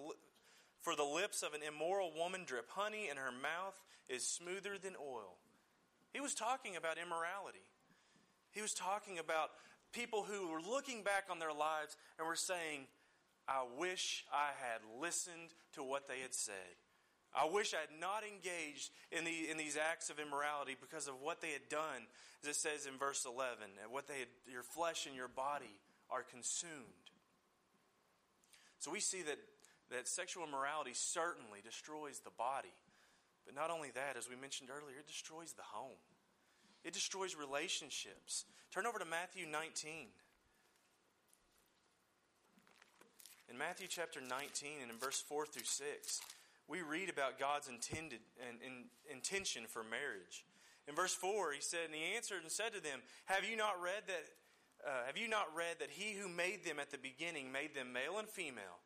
for 0.81 0.97
the 0.97 1.05
lips 1.05 1.43
of 1.43 1.53
an 1.53 1.61
immoral 1.67 2.11
woman 2.17 2.45
drip 2.47 2.71
honey, 2.71 3.09
and 3.11 3.19
her 3.19 3.33
mouth 3.33 3.79
is 4.09 4.27
smoother 4.27 4.79
than 4.79 4.95
oil. 4.97 5.37
He 6.13 6.21
was 6.21 6.35
talking 6.35 6.77
about 6.77 6.97
immorality. 6.97 7.67
He 8.53 8.63
was 8.63 8.73
talking 8.73 9.19
about 9.19 9.51
people 9.93 10.23
who 10.23 10.49
were 10.49 10.61
looking 10.61 11.03
back 11.03 11.25
on 11.31 11.39
their 11.39 11.53
lives 11.53 11.97
and 12.19 12.27
were 12.27 12.37
saying, 12.37 12.87
I 13.47 13.65
wish 13.79 14.25
I 14.33 14.51
had 14.57 14.81
listened 15.03 15.53
to 15.75 15.83
what 15.83 16.09
they 16.09 16.21
had 16.21 16.33
said. 16.33 16.55
I 17.35 17.47
wish 17.50 17.75
I 17.75 17.81
had 17.81 18.00
not 18.00 18.23
engaged 18.23 18.91
in, 19.11 19.25
the, 19.25 19.50
in 19.50 19.59
these 19.59 19.76
acts 19.76 20.09
of 20.09 20.21
immorality 20.21 20.76
because 20.81 21.09
of 21.09 21.14
what 21.21 21.41
they 21.41 21.50
had 21.50 21.69
done, 21.69 22.07
as 22.43 22.49
it 22.49 22.57
says 22.57 22.87
in 22.87 22.97
verse 22.97 23.26
11, 23.26 23.59
and 23.83 23.91
what 23.91 24.07
they 24.07 24.21
had, 24.21 24.29
your 24.50 24.62
flesh 24.62 25.07
and 25.07 25.17
your 25.17 25.29
body 25.29 25.75
are 26.11 26.23
consumed. 26.23 27.11
So 28.79 28.93
we 28.93 29.00
see 29.00 29.23
that, 29.23 29.38
that 29.91 30.07
sexual 30.07 30.45
immorality 30.45 30.93
certainly 30.95 31.59
destroys 31.64 32.21
the 32.21 32.31
body. 32.31 32.73
But 33.45 33.55
not 33.55 33.71
only 33.71 33.91
that, 33.95 34.17
as 34.17 34.29
we 34.29 34.37
mentioned 34.37 34.71
earlier, 34.71 34.99
it 35.00 35.07
destroys 35.07 35.53
the 35.53 35.62
home. 35.62 35.99
It 36.85 36.93
destroys 36.93 37.35
relationships. 37.35 38.45
Turn 38.71 38.87
over 38.87 38.99
to 38.99 39.05
Matthew 39.05 39.47
19. 39.47 40.09
In 43.50 43.59
Matthew 43.59 43.87
chapter 43.88 44.21
19 44.21 44.83
and 44.83 44.91
in 44.91 44.99
verse 44.99 45.21
4 45.21 45.47
through 45.47 45.64
6, 45.64 46.21
we 46.68 46.83
read 46.83 47.09
about 47.09 47.38
God's 47.38 47.68
intended 47.68 48.21
and, 48.49 48.59
and 48.64 48.85
intention 49.11 49.64
for 49.68 49.83
marriage. 49.85 50.44
In 50.88 50.94
verse 50.94 51.14
four, 51.14 51.52
he 51.52 51.61
said, 51.61 51.87
and 51.87 51.94
he 51.94 52.14
answered 52.16 52.42
and 52.42 52.50
said 52.50 52.73
to 52.75 52.83
them, 52.83 53.00
"Have 53.26 53.44
you 53.44 53.56
not 53.56 53.80
read 53.83 54.04
that? 54.09 54.25
Uh, 54.87 55.06
have 55.06 55.16
you 55.16 55.28
not 55.28 55.54
read 55.54 55.78
that 55.78 55.90
he 55.90 56.14
who 56.14 56.28
made 56.28 56.64
them 56.64 56.78
at 56.78 56.90
the 56.90 56.99
beginning 56.99 57.50
made 57.50 57.75
them 57.75 57.92
male 57.92 58.18
and 58.18 58.28
female, 58.28 58.80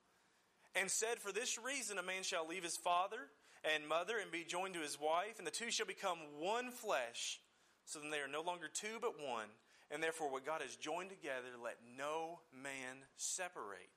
and 0.77 0.91
said, 0.91 1.19
For 1.19 1.33
this 1.33 1.59
reason 1.59 1.99
a 1.99 2.03
man 2.03 2.23
shall 2.23 2.47
leave 2.47 2.63
his 2.63 2.77
father 2.77 3.31
and 3.65 3.89
mother 3.89 4.19
and 4.19 4.31
be 4.31 4.45
joined 4.45 4.75
to 4.75 4.81
his 4.81 5.01
wife, 5.01 5.39
and 5.39 5.47
the 5.47 5.51
two 5.51 5.73
shall 5.73 5.87
become 5.87 6.19
one 6.39 6.71
flesh. 6.71 7.41
So 7.85 7.99
then 7.99 8.11
they 8.11 8.21
are 8.21 8.29
no 8.29 8.43
longer 8.43 8.69
two 8.73 8.99
but 9.01 9.19
one, 9.19 9.49
and 9.91 10.03
therefore 10.03 10.31
what 10.31 10.47
God 10.47 10.63
has 10.63 10.77
joined 10.77 11.11
together, 11.11 11.49
let 11.63 11.79
no 11.97 12.41
man 12.53 12.99
separate." 13.17 13.91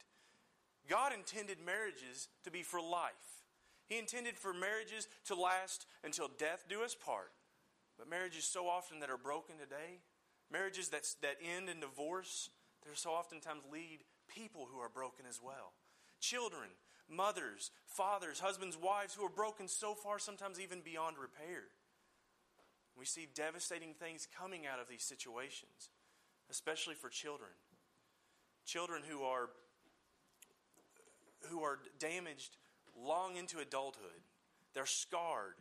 God 0.89 1.13
intended 1.13 1.59
marriages 1.63 2.27
to 2.43 2.51
be 2.51 2.63
for 2.63 2.81
life. 2.81 3.40
He 3.91 3.97
intended 3.97 4.37
for 4.37 4.53
marriages 4.53 5.09
to 5.25 5.35
last 5.35 5.85
until 6.01 6.29
death 6.37 6.63
do 6.69 6.81
us 6.81 6.95
part. 6.95 7.33
But 7.99 8.09
marriages 8.09 8.45
so 8.45 8.69
often 8.69 9.01
that 9.01 9.09
are 9.09 9.17
broken 9.17 9.57
today, 9.57 9.99
marriages 10.49 10.87
that, 10.89 11.05
that 11.21 11.35
end 11.43 11.67
in 11.67 11.81
divorce, 11.81 12.49
they 12.85 12.91
so 12.93 13.09
oftentimes 13.09 13.63
lead 13.69 13.99
people 14.33 14.69
who 14.71 14.79
are 14.79 14.87
broken 14.87 15.25
as 15.27 15.41
well. 15.43 15.73
Children, 16.21 16.69
mothers, 17.09 17.71
fathers, 17.85 18.39
husbands, 18.39 18.77
wives 18.81 19.13
who 19.13 19.25
are 19.25 19.29
broken 19.29 19.67
so 19.67 19.93
far, 19.93 20.19
sometimes 20.19 20.57
even 20.57 20.79
beyond 20.79 21.17
repair. 21.17 21.63
We 22.97 23.03
see 23.03 23.27
devastating 23.35 23.93
things 23.93 24.25
coming 24.39 24.65
out 24.65 24.79
of 24.79 24.87
these 24.87 25.03
situations, 25.03 25.89
especially 26.49 26.95
for 26.95 27.09
children. 27.09 27.51
Children 28.65 29.01
who 29.05 29.23
are 29.23 29.49
who 31.49 31.63
are 31.63 31.79
damaged 31.99 32.55
long 32.97 33.35
into 33.37 33.59
adulthood. 33.59 34.21
They're 34.73 34.85
scarred. 34.85 35.55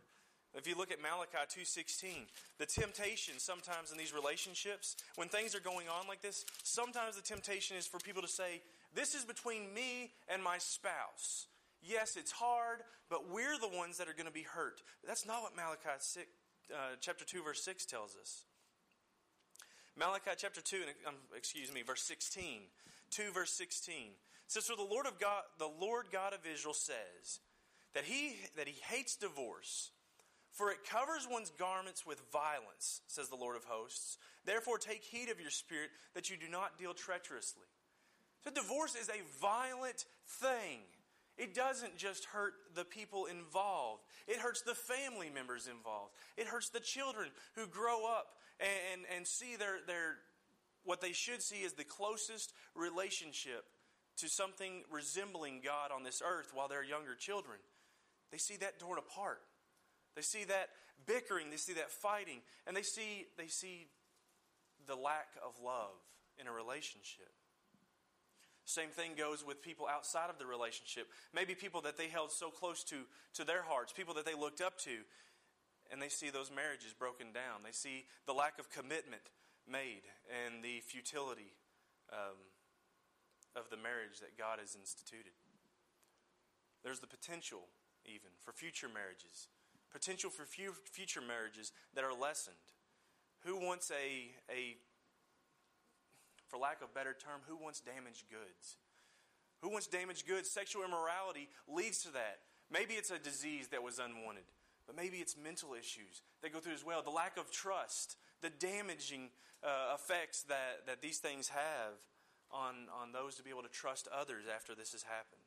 If 0.53 0.67
you 0.67 0.75
look 0.75 0.91
at 0.91 1.01
Malachi 1.01 1.45
2:16, 1.47 2.27
the 2.57 2.65
temptation 2.65 3.39
sometimes 3.39 3.91
in 3.91 3.97
these 3.97 4.13
relationships, 4.13 4.97
when 5.15 5.29
things 5.29 5.55
are 5.55 5.61
going 5.61 5.87
on 5.87 6.07
like 6.07 6.21
this, 6.21 6.45
sometimes 6.63 7.15
the 7.15 7.21
temptation 7.21 7.77
is 7.77 7.87
for 7.87 7.99
people 7.99 8.21
to 8.21 8.27
say, 8.27 8.61
"This 8.93 9.15
is 9.15 9.23
between 9.23 9.73
me 9.73 10.13
and 10.27 10.43
my 10.43 10.57
spouse." 10.57 11.47
Yes, 11.81 12.15
it's 12.15 12.31
hard, 12.31 12.83
but 13.09 13.29
we're 13.29 13.57
the 13.57 13.67
ones 13.67 13.97
that 13.97 14.07
are 14.07 14.13
going 14.13 14.27
to 14.27 14.31
be 14.31 14.43
hurt. 14.43 14.83
That's 15.03 15.25
not 15.25 15.41
what 15.41 15.55
Malachi 15.55 15.97
6, 15.99 16.27
uh, 16.73 16.95
chapter 16.99 17.25
2 17.25 17.43
verse 17.43 17.63
6 17.63 17.85
tells 17.85 18.15
us. 18.17 18.45
Malachi 19.95 20.31
chapter 20.37 20.61
2 20.61 20.83
um, 21.07 21.15
excuse 21.35 21.71
me, 21.73 21.81
verse 21.81 22.03
16. 22.03 22.61
2 23.09 23.31
verse 23.31 23.51
16 23.51 24.11
says, 24.51 24.67
"For 24.67 24.75
the 24.75 24.83
Lord 24.83 25.05
of 25.05 25.19
God, 25.19 25.43
the 25.57 25.67
Lord 25.67 26.07
God 26.11 26.33
of 26.33 26.45
Israel 26.45 26.73
says 26.73 27.39
that 27.93 28.03
he 28.03 28.37
that 28.55 28.67
he 28.67 28.79
hates 28.81 29.15
divorce, 29.15 29.91
for 30.51 30.71
it 30.71 30.83
covers 30.83 31.27
one's 31.29 31.51
garments 31.51 32.05
with 32.05 32.19
violence," 32.31 33.01
says 33.07 33.29
the 33.29 33.35
Lord 33.35 33.55
of 33.55 33.63
hosts. 33.63 34.17
Therefore, 34.43 34.77
take 34.77 35.03
heed 35.03 35.29
of 35.29 35.39
your 35.39 35.51
spirit 35.51 35.91
that 36.13 36.29
you 36.29 36.37
do 36.37 36.47
not 36.47 36.77
deal 36.77 36.93
treacherously. 36.93 37.67
So, 38.43 38.51
divorce 38.51 38.95
is 38.95 39.09
a 39.09 39.21
violent 39.39 40.05
thing. 40.27 40.81
It 41.37 41.53
doesn't 41.53 41.95
just 41.97 42.25
hurt 42.25 42.53
the 42.75 42.83
people 42.83 43.25
involved, 43.25 44.03
it 44.27 44.37
hurts 44.37 44.61
the 44.61 44.75
family 44.75 45.29
members 45.29 45.67
involved. 45.67 46.13
It 46.37 46.47
hurts 46.47 46.69
the 46.69 46.79
children 46.79 47.29
who 47.55 47.67
grow 47.67 48.05
up 48.05 48.35
and, 48.59 48.69
and, 48.93 49.17
and 49.17 49.27
see 49.27 49.55
their, 49.55 49.79
their, 49.87 50.17
what 50.83 51.01
they 51.01 51.13
should 51.13 51.41
see 51.41 51.63
as 51.63 51.73
the 51.73 51.83
closest 51.83 52.53
relationship 52.75 53.65
to 54.17 54.27
something 54.29 54.83
resembling 54.91 55.61
God 55.63 55.91
on 55.93 56.03
this 56.03 56.21
earth 56.25 56.51
while 56.53 56.67
they're 56.67 56.83
younger 56.83 57.15
children, 57.15 57.57
they 58.31 58.37
see 58.37 58.57
that 58.57 58.79
torn 58.79 58.97
apart. 58.97 59.41
They 60.15 60.21
see 60.21 60.43
that 60.45 60.69
bickering, 61.05 61.49
they 61.49 61.57
see 61.57 61.73
that 61.73 61.91
fighting, 61.91 62.41
and 62.67 62.75
they 62.75 62.81
see, 62.81 63.25
they 63.37 63.47
see 63.47 63.87
the 64.87 64.95
lack 64.95 65.27
of 65.45 65.53
love 65.63 65.95
in 66.39 66.47
a 66.47 66.51
relationship. 66.51 67.31
Same 68.65 68.89
thing 68.89 69.11
goes 69.17 69.45
with 69.45 69.61
people 69.61 69.87
outside 69.87 70.29
of 70.29 70.37
the 70.37 70.45
relationship. 70.45 71.07
Maybe 71.33 71.55
people 71.55 71.81
that 71.81 71.97
they 71.97 72.07
held 72.07 72.31
so 72.31 72.49
close 72.49 72.83
to 72.85 72.97
to 73.33 73.43
their 73.43 73.63
hearts, 73.63 73.91
people 73.91 74.13
that 74.15 74.25
they 74.25 74.35
looked 74.35 74.61
up 74.61 74.77
to, 74.79 74.91
and 75.91 76.01
they 76.01 76.09
see 76.09 76.29
those 76.29 76.51
marriages 76.51 76.93
broken 76.97 77.33
down. 77.33 77.63
They 77.63 77.71
see 77.71 78.05
the 78.25 78.33
lack 78.33 78.59
of 78.59 78.69
commitment 78.69 79.23
made 79.69 80.03
and 80.29 80.63
the 80.63 80.79
futility 80.81 81.53
um, 82.13 82.37
of 83.55 83.69
the 83.69 83.77
marriage 83.77 84.19
that 84.21 84.37
God 84.37 84.59
has 84.59 84.75
instituted. 84.75 85.35
There's 86.83 86.99
the 86.99 87.07
potential, 87.07 87.67
even, 88.05 88.31
for 88.39 88.51
future 88.51 88.87
marriages, 88.89 89.47
potential 89.91 90.29
for 90.29 90.45
future 90.45 91.21
marriages 91.21 91.71
that 91.93 92.03
are 92.03 92.13
lessened. 92.13 92.55
Who 93.45 93.57
wants 93.59 93.91
a, 93.91 94.31
a 94.49 94.77
for 96.47 96.57
lack 96.57 96.81
of 96.81 96.89
a 96.89 96.93
better 96.93 97.13
term, 97.13 97.41
who 97.47 97.55
wants 97.55 97.79
damaged 97.79 98.25
goods? 98.29 98.77
Who 99.61 99.69
wants 99.69 99.87
damaged 99.87 100.27
goods? 100.27 100.49
Sexual 100.49 100.83
immorality 100.83 101.49
leads 101.67 102.03
to 102.03 102.11
that. 102.13 102.39
Maybe 102.71 102.95
it's 102.95 103.11
a 103.11 103.19
disease 103.19 103.67
that 103.69 103.83
was 103.83 103.99
unwanted, 103.99 104.47
but 104.87 104.95
maybe 104.95 105.17
it's 105.17 105.35
mental 105.37 105.73
issues 105.73 106.23
that 106.41 106.53
go 106.53 106.59
through 106.59 106.73
as 106.73 106.85
well. 106.85 107.01
The 107.01 107.09
lack 107.09 107.37
of 107.37 107.51
trust, 107.51 108.17
the 108.41 108.49
damaging 108.49 109.29
uh, 109.63 109.95
effects 109.95 110.43
that, 110.43 110.87
that 110.87 111.01
these 111.01 111.19
things 111.19 111.49
have 111.49 111.99
on, 112.53 112.87
on 113.01 113.11
those 113.11 113.35
to 113.35 113.43
be 113.43 113.49
able 113.49 113.63
to 113.63 113.69
trust 113.69 114.07
others 114.11 114.45
after 114.53 114.75
this 114.75 114.91
has 114.93 115.03
happened. 115.03 115.41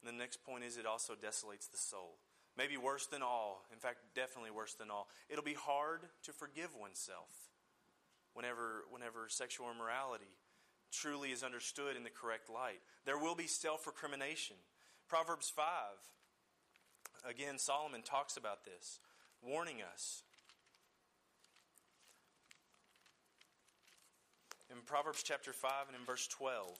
And 0.00 0.12
the 0.12 0.18
next 0.18 0.42
point 0.44 0.64
is 0.64 0.76
it 0.76 0.86
also 0.86 1.14
desolates 1.14 1.70
the 1.70 1.78
soul. 1.78 2.18
Maybe 2.56 2.76
worse 2.76 3.06
than 3.06 3.22
all, 3.22 3.64
in 3.72 3.78
fact, 3.78 3.98
definitely 4.14 4.50
worse 4.50 4.74
than 4.74 4.90
all. 4.90 5.08
It'll 5.30 5.44
be 5.44 5.54
hard 5.54 6.02
to 6.24 6.32
forgive 6.32 6.74
oneself 6.78 7.30
whenever, 8.34 8.84
whenever 8.90 9.28
sexual 9.28 9.70
immorality 9.70 10.36
truly 10.90 11.30
is 11.30 11.42
understood 11.42 11.96
in 11.96 12.04
the 12.04 12.10
correct 12.10 12.50
light. 12.50 12.80
There 13.06 13.18
will 13.18 13.34
be 13.34 13.46
self 13.46 13.86
recrimination. 13.86 14.56
Proverbs 15.08 15.50
5, 15.54 15.64
again, 17.28 17.58
Solomon 17.58 18.02
talks 18.02 18.36
about 18.36 18.64
this, 18.64 18.98
warning 19.42 19.82
us 19.82 20.22
in 24.72 24.82
Proverbs 24.86 25.22
chapter 25.22 25.52
5 25.52 25.70
and 25.88 25.96
in 25.96 26.04
verse 26.06 26.26
12. 26.28 26.76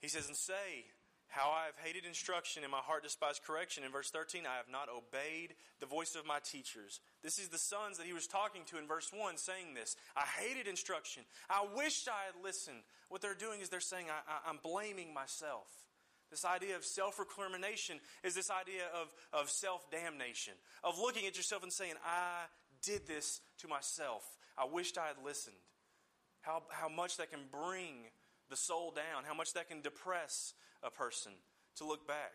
He 0.00 0.08
says, 0.08 0.28
And 0.28 0.36
say, 0.36 0.84
How 1.28 1.50
I 1.50 1.64
have 1.66 1.80
hated 1.82 2.04
instruction 2.04 2.62
and 2.62 2.70
my 2.70 2.84
heart 2.84 3.02
despised 3.02 3.42
correction. 3.42 3.84
In 3.84 3.90
verse 3.90 4.10
13, 4.10 4.42
I 4.46 4.56
have 4.56 4.68
not 4.70 4.88
obeyed 4.92 5.54
the 5.80 5.86
voice 5.86 6.14
of 6.14 6.26
my 6.26 6.38
teachers. 6.44 7.00
This 7.22 7.38
is 7.38 7.48
the 7.48 7.58
sons 7.58 7.96
that 7.96 8.06
he 8.06 8.12
was 8.12 8.26
talking 8.26 8.62
to 8.66 8.78
in 8.78 8.86
verse 8.86 9.10
1 9.12 9.38
saying 9.38 9.72
this. 9.74 9.96
I 10.14 10.24
hated 10.40 10.68
instruction. 10.68 11.24
I 11.48 11.64
wished 11.74 12.06
I 12.06 12.26
had 12.26 12.44
listened. 12.44 12.84
What 13.08 13.22
they're 13.22 13.34
doing 13.34 13.60
is 13.62 13.70
they're 13.70 13.80
saying, 13.80 14.06
I, 14.10 14.50
am 14.50 14.60
blaming 14.62 15.14
myself. 15.14 15.68
This 16.30 16.44
idea 16.44 16.76
of 16.76 16.84
self 16.84 17.18
recrimination 17.18 18.00
is 18.24 18.34
this 18.34 18.50
idea 18.50 18.84
of, 18.92 19.08
of 19.32 19.48
self 19.48 19.90
damnation, 19.90 20.54
of 20.82 20.98
looking 20.98 21.26
at 21.26 21.36
yourself 21.36 21.62
and 21.62 21.72
saying, 21.72 21.94
I 22.04 22.44
did 22.82 23.06
this 23.06 23.40
to 23.58 23.68
myself. 23.68 24.24
I 24.56 24.66
wished 24.70 24.98
I 24.98 25.08
had 25.08 25.24
listened. 25.24 25.56
How, 26.40 26.62
how 26.70 26.88
much 26.88 27.16
that 27.16 27.30
can 27.30 27.40
bring 27.50 28.10
the 28.50 28.56
soul 28.56 28.92
down, 28.94 29.24
how 29.24 29.34
much 29.34 29.54
that 29.54 29.68
can 29.68 29.80
depress 29.80 30.54
a 30.82 30.90
person 30.90 31.32
to 31.76 31.84
look 31.84 32.06
back. 32.06 32.32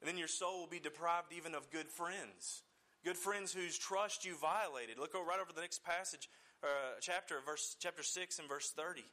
And 0.00 0.08
then 0.08 0.18
your 0.18 0.28
soul 0.28 0.60
will 0.60 0.66
be 0.66 0.78
deprived 0.78 1.32
even 1.36 1.54
of 1.54 1.70
good 1.70 1.88
friends. 1.88 2.62
Good 3.04 3.16
friends 3.16 3.52
whose 3.52 3.78
trust 3.78 4.24
you 4.24 4.36
violated. 4.36 4.98
Look 4.98 5.14
right 5.14 5.40
over 5.40 5.52
the 5.54 5.60
next 5.60 5.84
passage, 5.84 6.28
uh, 6.62 6.98
chapter, 7.00 7.36
verse, 7.44 7.76
chapter 7.80 8.02
6 8.02 8.38
and 8.38 8.48
verse 8.48 8.72
30. 8.76 9.04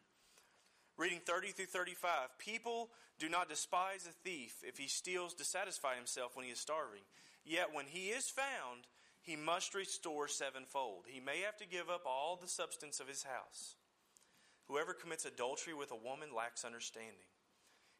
Reading 0.97 1.21
30 1.25 1.49
through 1.49 1.65
35. 1.67 2.37
People 2.37 2.89
do 3.19 3.29
not 3.29 3.49
despise 3.49 4.07
a 4.07 4.11
thief 4.27 4.55
if 4.63 4.77
he 4.77 4.87
steals 4.87 5.33
to 5.35 5.45
satisfy 5.45 5.95
himself 5.95 6.35
when 6.35 6.45
he 6.45 6.51
is 6.51 6.59
starving. 6.59 7.01
Yet 7.45 7.73
when 7.73 7.85
he 7.87 8.07
is 8.07 8.29
found, 8.29 8.87
he 9.23 9.35
must 9.35 9.73
restore 9.73 10.27
sevenfold. 10.27 11.05
He 11.07 11.19
may 11.19 11.41
have 11.41 11.57
to 11.57 11.67
give 11.67 11.89
up 11.89 12.03
all 12.05 12.37
the 12.39 12.47
substance 12.47 12.99
of 12.99 13.07
his 13.07 13.23
house. 13.23 13.75
Whoever 14.67 14.93
commits 14.93 15.25
adultery 15.25 15.73
with 15.73 15.91
a 15.91 15.95
woman 15.95 16.29
lacks 16.35 16.65
understanding. 16.65 17.27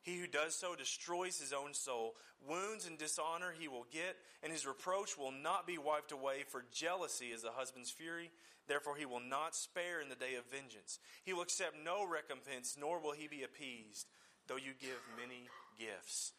He 0.01 0.17
who 0.19 0.27
does 0.27 0.53
so 0.53 0.75
destroys 0.75 1.39
his 1.39 1.53
own 1.53 1.73
soul. 1.73 2.15
Wounds 2.45 2.87
and 2.87 2.97
dishonor 2.97 3.53
he 3.57 3.69
will 3.69 3.87
get, 3.89 4.17
and 4.43 4.51
his 4.51 4.67
reproach 4.67 5.17
will 5.17 5.31
not 5.31 5.65
be 5.65 5.77
wiped 5.77 6.11
away, 6.11 6.43
for 6.45 6.65
jealousy 6.73 7.27
is 7.27 7.41
the 7.41 7.51
husband's 7.51 7.89
fury. 7.89 8.29
Therefore, 8.67 8.97
he 8.97 9.05
will 9.05 9.21
not 9.21 9.55
spare 9.55 10.01
in 10.01 10.09
the 10.09 10.15
day 10.15 10.35
of 10.35 10.51
vengeance. 10.51 10.99
He 11.23 11.31
will 11.31 11.41
accept 11.41 11.77
no 11.83 12.05
recompense, 12.05 12.75
nor 12.77 12.99
will 12.99 13.13
he 13.13 13.27
be 13.27 13.43
appeased, 13.43 14.07
though 14.47 14.57
you 14.57 14.73
give 14.79 14.99
many 15.17 15.47
gifts. 15.79 16.33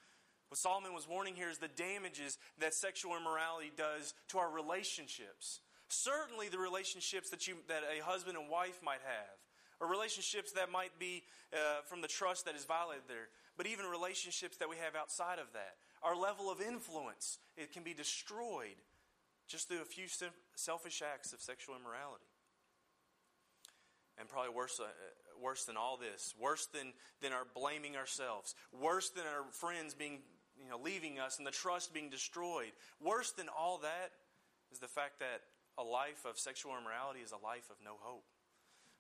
What 0.48 0.58
Solomon 0.58 0.94
was 0.94 1.08
warning 1.08 1.34
here 1.34 1.50
is 1.50 1.58
the 1.58 1.68
damages 1.68 2.38
that 2.60 2.74
sexual 2.74 3.16
immorality 3.16 3.72
does 3.76 4.14
to 4.28 4.38
our 4.38 4.50
relationships. 4.50 5.60
Certainly, 5.88 6.48
the 6.48 6.58
relationships 6.58 7.30
that, 7.30 7.46
you, 7.46 7.56
that 7.68 7.82
a 7.84 8.02
husband 8.04 8.36
and 8.36 8.48
wife 8.48 8.80
might 8.82 9.02
have, 9.04 9.36
or 9.80 9.90
relationships 9.90 10.52
that 10.52 10.70
might 10.70 10.98
be 10.98 11.22
uh, 11.52 11.82
from 11.88 12.00
the 12.00 12.08
trust 12.08 12.44
that 12.46 12.54
is 12.54 12.64
violated 12.64 13.04
there 13.08 13.28
but 13.56 13.66
even 13.66 13.86
relationships 13.86 14.56
that 14.58 14.68
we 14.68 14.76
have 14.76 14.96
outside 14.96 15.38
of 15.38 15.52
that. 15.52 15.76
Our 16.02 16.16
level 16.16 16.50
of 16.50 16.60
influence, 16.60 17.38
it 17.56 17.72
can 17.72 17.82
be 17.82 17.94
destroyed 17.94 18.76
just 19.46 19.68
through 19.68 19.82
a 19.82 19.86
few 19.86 20.06
selfish 20.56 21.02
acts 21.02 21.32
of 21.32 21.40
sexual 21.40 21.76
immorality. 21.76 22.24
And 24.18 24.28
probably 24.28 24.54
worse, 24.54 24.78
uh, 24.80 24.86
worse 25.42 25.64
than 25.64 25.76
all 25.76 25.96
this, 25.96 26.34
worse 26.38 26.66
than, 26.66 26.92
than 27.20 27.32
our 27.32 27.46
blaming 27.54 27.96
ourselves, 27.96 28.54
worse 28.72 29.10
than 29.10 29.24
our 29.24 29.44
friends 29.50 29.94
being, 29.94 30.20
you 30.64 30.70
know, 30.70 30.80
leaving 30.82 31.18
us 31.18 31.38
and 31.38 31.46
the 31.46 31.50
trust 31.50 31.92
being 31.92 32.08
destroyed, 32.08 32.72
worse 33.00 33.32
than 33.32 33.46
all 33.48 33.78
that 33.78 34.12
is 34.72 34.78
the 34.78 34.88
fact 34.88 35.18
that 35.20 35.42
a 35.76 35.82
life 35.82 36.24
of 36.28 36.38
sexual 36.38 36.72
immorality 36.78 37.20
is 37.20 37.32
a 37.32 37.44
life 37.44 37.68
of 37.70 37.76
no 37.84 37.96
hope. 38.00 38.24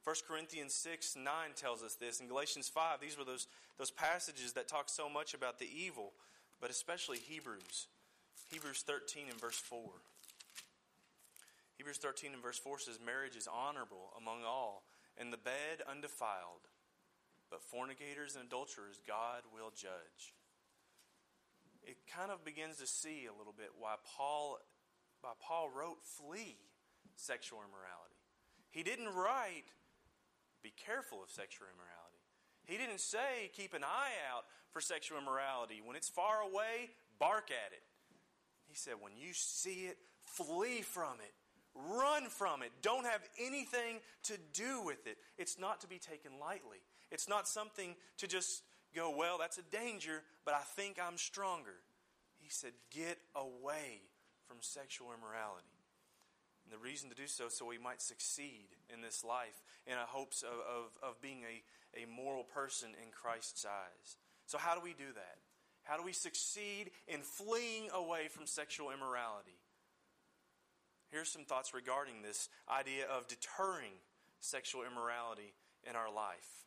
1 0.04 0.16
Corinthians 0.28 0.74
6 0.74 1.16
9 1.16 1.26
tells 1.56 1.82
us 1.82 1.94
this. 1.94 2.20
In 2.20 2.28
Galatians 2.28 2.68
5, 2.68 3.00
these 3.00 3.16
were 3.16 3.24
those, 3.24 3.46
those 3.78 3.90
passages 3.90 4.52
that 4.52 4.68
talk 4.68 4.90
so 4.90 5.08
much 5.08 5.32
about 5.32 5.58
the 5.58 5.68
evil, 5.74 6.12
but 6.60 6.70
especially 6.70 7.18
Hebrews. 7.18 7.86
Hebrews 8.52 8.84
13 8.86 9.24
and 9.30 9.40
verse 9.40 9.56
4. 9.56 9.80
Hebrews 11.78 11.96
13 11.96 12.34
and 12.34 12.42
verse 12.42 12.58
4 12.58 12.78
says, 12.78 12.98
Marriage 13.04 13.36
is 13.36 13.48
honorable 13.48 14.12
among 14.20 14.44
all, 14.44 14.84
and 15.16 15.32
the 15.32 15.38
bed 15.38 15.82
undefiled. 15.90 16.68
But 17.50 17.62
fornicators 17.62 18.36
and 18.36 18.44
adulterers 18.44 19.00
God 19.06 19.42
will 19.52 19.72
judge. 19.74 20.34
It 21.86 21.96
kind 22.08 22.30
of 22.30 22.44
begins 22.44 22.78
to 22.78 22.86
see 22.86 23.26
a 23.26 23.36
little 23.36 23.54
bit 23.56 23.70
why 23.78 23.96
Paul, 24.16 24.58
why 25.20 25.32
Paul 25.40 25.70
wrote, 25.70 25.98
Flee 26.02 26.56
sexual 27.16 27.60
immorality. 27.60 28.18
He 28.70 28.82
didn't 28.82 29.14
write, 29.14 29.70
be 30.62 30.72
careful 30.76 31.22
of 31.22 31.30
sexual 31.30 31.68
immorality. 31.72 32.18
He 32.64 32.76
didn't 32.76 33.00
say 33.00 33.50
keep 33.52 33.74
an 33.74 33.84
eye 33.84 34.16
out 34.32 34.44
for 34.72 34.80
sexual 34.80 35.18
immorality. 35.18 35.80
When 35.84 35.96
it's 35.96 36.08
far 36.08 36.40
away, 36.40 36.90
bark 37.18 37.50
at 37.50 37.72
it. 37.72 37.82
He 38.66 38.74
said 38.74 38.94
when 39.00 39.12
you 39.16 39.32
see 39.32 39.86
it, 39.86 39.98
flee 40.24 40.82
from 40.82 41.20
it. 41.20 41.32
Run 41.74 42.28
from 42.28 42.62
it. 42.62 42.70
Don't 42.82 43.04
have 43.04 43.20
anything 43.40 43.98
to 44.24 44.34
do 44.52 44.82
with 44.82 45.06
it. 45.06 45.18
It's 45.38 45.58
not 45.58 45.80
to 45.82 45.88
be 45.88 45.98
taken 45.98 46.32
lightly. 46.40 46.78
It's 47.10 47.28
not 47.28 47.46
something 47.46 47.94
to 48.18 48.26
just 48.26 48.62
go, 48.94 49.14
well, 49.16 49.38
that's 49.38 49.58
a 49.58 49.62
danger, 49.62 50.22
but 50.44 50.54
I 50.54 50.60
think 50.76 50.98
I'm 51.00 51.18
stronger. 51.18 51.82
He 52.38 52.48
said, 52.50 52.72
get 52.90 53.18
away 53.34 54.02
from 54.46 54.58
sexual 54.60 55.08
immorality. 55.16 55.66
And 56.64 56.72
the 56.72 56.82
reason 56.82 57.10
to 57.10 57.14
do 57.14 57.26
so, 57.26 57.48
so 57.48 57.66
we 57.66 57.78
might 57.78 58.00
succeed 58.00 58.68
in 58.92 59.00
this 59.02 59.22
life 59.24 59.62
in 59.86 59.94
a 59.94 60.06
hopes 60.06 60.42
of, 60.42 60.60
of, 60.64 60.98
of 61.02 61.20
being 61.20 61.42
a, 61.44 62.02
a 62.02 62.06
moral 62.06 62.44
person 62.44 62.90
in 63.02 63.10
Christ's 63.10 63.66
eyes. 63.66 64.16
So, 64.46 64.58
how 64.58 64.74
do 64.74 64.80
we 64.80 64.92
do 64.92 65.12
that? 65.14 65.38
How 65.82 65.98
do 65.98 66.02
we 66.02 66.12
succeed 66.12 66.90
in 67.06 67.20
fleeing 67.20 67.90
away 67.92 68.28
from 68.30 68.46
sexual 68.46 68.90
immorality? 68.90 69.58
Here's 71.10 71.28
some 71.28 71.44
thoughts 71.44 71.74
regarding 71.74 72.22
this 72.22 72.48
idea 72.68 73.04
of 73.06 73.28
deterring 73.28 73.92
sexual 74.40 74.82
immorality 74.82 75.52
in 75.88 75.96
our 75.96 76.12
life. 76.12 76.64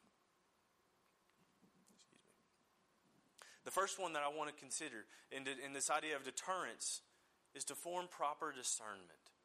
The 3.67 3.71
first 3.75 3.99
one 3.99 4.13
that 4.13 4.23
I 4.23 4.34
want 4.34 4.47
to 4.47 4.56
consider 4.56 5.03
in, 5.30 5.43
in 5.43 5.73
this 5.73 5.89
idea 5.89 6.15
of 6.15 6.23
deterrence 6.23 7.01
is 7.53 7.65
to 7.65 7.75
form 7.75 8.08
proper 8.10 8.53
discernment. 8.56 9.36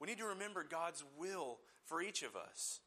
We 0.00 0.08
need 0.08 0.18
to 0.18 0.34
remember 0.34 0.66
God's 0.68 1.04
will 1.16 1.58
for 1.84 2.02
each 2.02 2.24
of 2.24 2.34
us. 2.34 2.80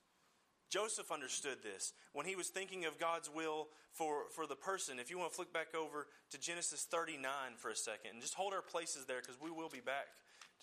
Joseph 0.70 1.14
understood 1.14 1.64
this 1.64 1.94
when 2.12 2.26
he 2.26 2.36
was 2.36 2.50
thinking 2.50 2.84
of 2.84 3.00
God's 3.00 3.30
will 3.34 3.70
for, 3.94 4.24
for 4.36 4.46
the 4.46 4.58
person. 4.58 5.00
If 5.00 5.10
you 5.10 5.18
want 5.18 5.32
to 5.32 5.36
flick 5.38 5.54
back 5.54 5.74
over 5.74 6.08
to 6.32 6.38
Genesis 6.38 6.84
39 6.84 7.24
for 7.56 7.70
a 7.70 7.76
second 7.76 8.12
and 8.12 8.22
just 8.22 8.34
hold 8.34 8.52
our 8.52 8.62
places 8.62 9.06
there 9.06 9.22
because 9.22 9.40
we 9.40 9.52
will 9.52 9.70
be 9.70 9.80
back 9.80 10.08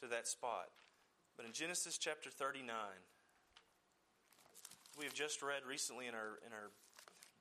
to 0.00 0.06
that 0.08 0.28
spot. 0.28 0.68
But 1.38 1.46
in 1.46 1.52
Genesis 1.54 1.96
chapter 1.96 2.28
39, 2.28 2.76
we 4.98 5.06
have 5.06 5.14
just 5.14 5.40
read 5.40 5.62
recently 5.66 6.06
in 6.06 6.14
our, 6.14 6.36
in 6.46 6.52
our 6.52 6.68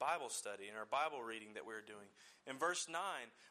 Bible 0.02 0.30
study, 0.30 0.66
in 0.68 0.76
our 0.76 0.90
Bible 0.90 1.22
reading 1.22 1.54
that 1.54 1.68
we 1.68 1.76
are 1.76 1.86
doing. 1.86 2.10
In 2.48 2.58
verse 2.58 2.88
9, 2.90 2.98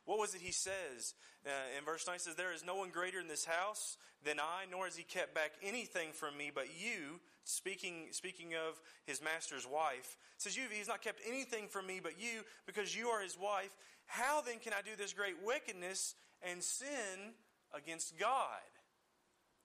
what 0.04 0.18
was 0.18 0.34
it 0.34 0.40
he 0.40 0.50
says? 0.50 1.14
Uh, 1.46 1.78
in 1.78 1.84
verse 1.84 2.04
9, 2.08 2.18
says, 2.18 2.34
There 2.34 2.52
is 2.52 2.64
no 2.66 2.74
one 2.74 2.90
greater 2.90 3.20
in 3.20 3.28
this 3.28 3.44
house 3.44 3.96
than 4.24 4.40
I, 4.40 4.66
nor 4.68 4.86
has 4.86 4.96
he 4.96 5.04
kept 5.04 5.32
back 5.32 5.52
anything 5.62 6.10
from 6.12 6.36
me 6.36 6.50
but 6.52 6.66
you. 6.76 7.20
Speaking, 7.44 8.08
speaking 8.10 8.54
of 8.54 8.80
his 9.06 9.22
master's 9.22 9.66
wife, 9.66 10.18
says, 10.38 10.56
you, 10.56 10.64
He's 10.70 10.88
not 10.88 11.02
kept 11.02 11.20
anything 11.26 11.68
from 11.68 11.86
me 11.86 12.00
but 12.02 12.20
you, 12.20 12.42
because 12.66 12.96
you 12.96 13.08
are 13.08 13.22
his 13.22 13.38
wife. 13.38 13.70
How 14.06 14.40
then 14.40 14.58
can 14.58 14.72
I 14.72 14.82
do 14.82 14.96
this 14.98 15.12
great 15.12 15.36
wickedness 15.44 16.16
and 16.42 16.64
sin 16.64 17.38
against 17.72 18.18
God? 18.18 18.66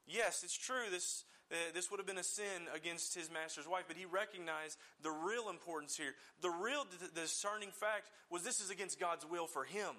Yes, 0.06 0.44
it's 0.44 0.58
true. 0.58 0.86
This 0.92 1.26
Uh, 1.52 1.56
this 1.74 1.92
would 1.92 2.00
have 2.00 2.08
been 2.08 2.18
a 2.18 2.24
sin 2.24 2.66
against 2.74 3.14
his 3.14 3.30
master's 3.32 3.68
wife, 3.68 3.84
but 3.88 3.98
he 3.98 4.06
recognized 4.06 4.78
the 5.04 5.12
real 5.12 5.50
importance 5.50 5.96
here. 5.96 6.16
The 6.42 6.50
real 6.50 6.86
discerning 7.14 7.70
fact 7.70 8.10
was 8.32 8.44
this 8.44 8.60
is 8.60 8.72
against 8.72 9.00
God's 9.00 9.26
will 9.26 9.46
for 9.46 9.64
him. 9.64 9.96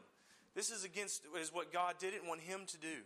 This 0.54 0.70
is 0.70 0.84
against 0.84 1.22
is 1.40 1.52
what 1.52 1.72
God 1.72 1.94
didn't 2.00 2.26
want 2.26 2.40
him 2.40 2.62
to 2.66 2.78
do. 2.78 3.04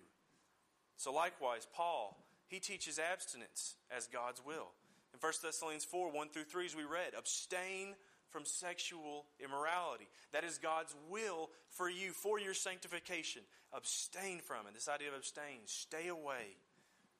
So 0.96 1.12
likewise, 1.12 1.66
Paul, 1.74 2.16
he 2.48 2.61
teaches 2.61 2.98
abstinence 2.98 3.76
as 3.94 4.07
God's 4.07 4.40
will. 4.44 4.68
In 5.12 5.20
1 5.20 5.33
Thessalonians 5.42 5.85
4, 5.85 6.12
1 6.12 6.29
through 6.29 6.44
3, 6.44 6.66
as 6.66 6.76
we 6.76 6.85
read, 6.85 7.12
abstain 7.18 7.94
from 8.31 8.44
sexual 8.44 9.26
immorality. 9.42 10.09
That 10.33 10.44
is 10.44 10.59
God's 10.59 10.94
will 11.11 11.50
for 11.68 11.90
you, 11.90 12.12
for 12.12 12.38
your 12.38 12.55
sanctification. 12.55 13.42
Abstain 13.72 14.40
from 14.40 14.66
it. 14.66 14.74
This 14.74 14.88
idea 14.88 15.09
of 15.09 15.14
abstain, 15.14 15.61
stay 15.66 16.09
away, 16.09 16.57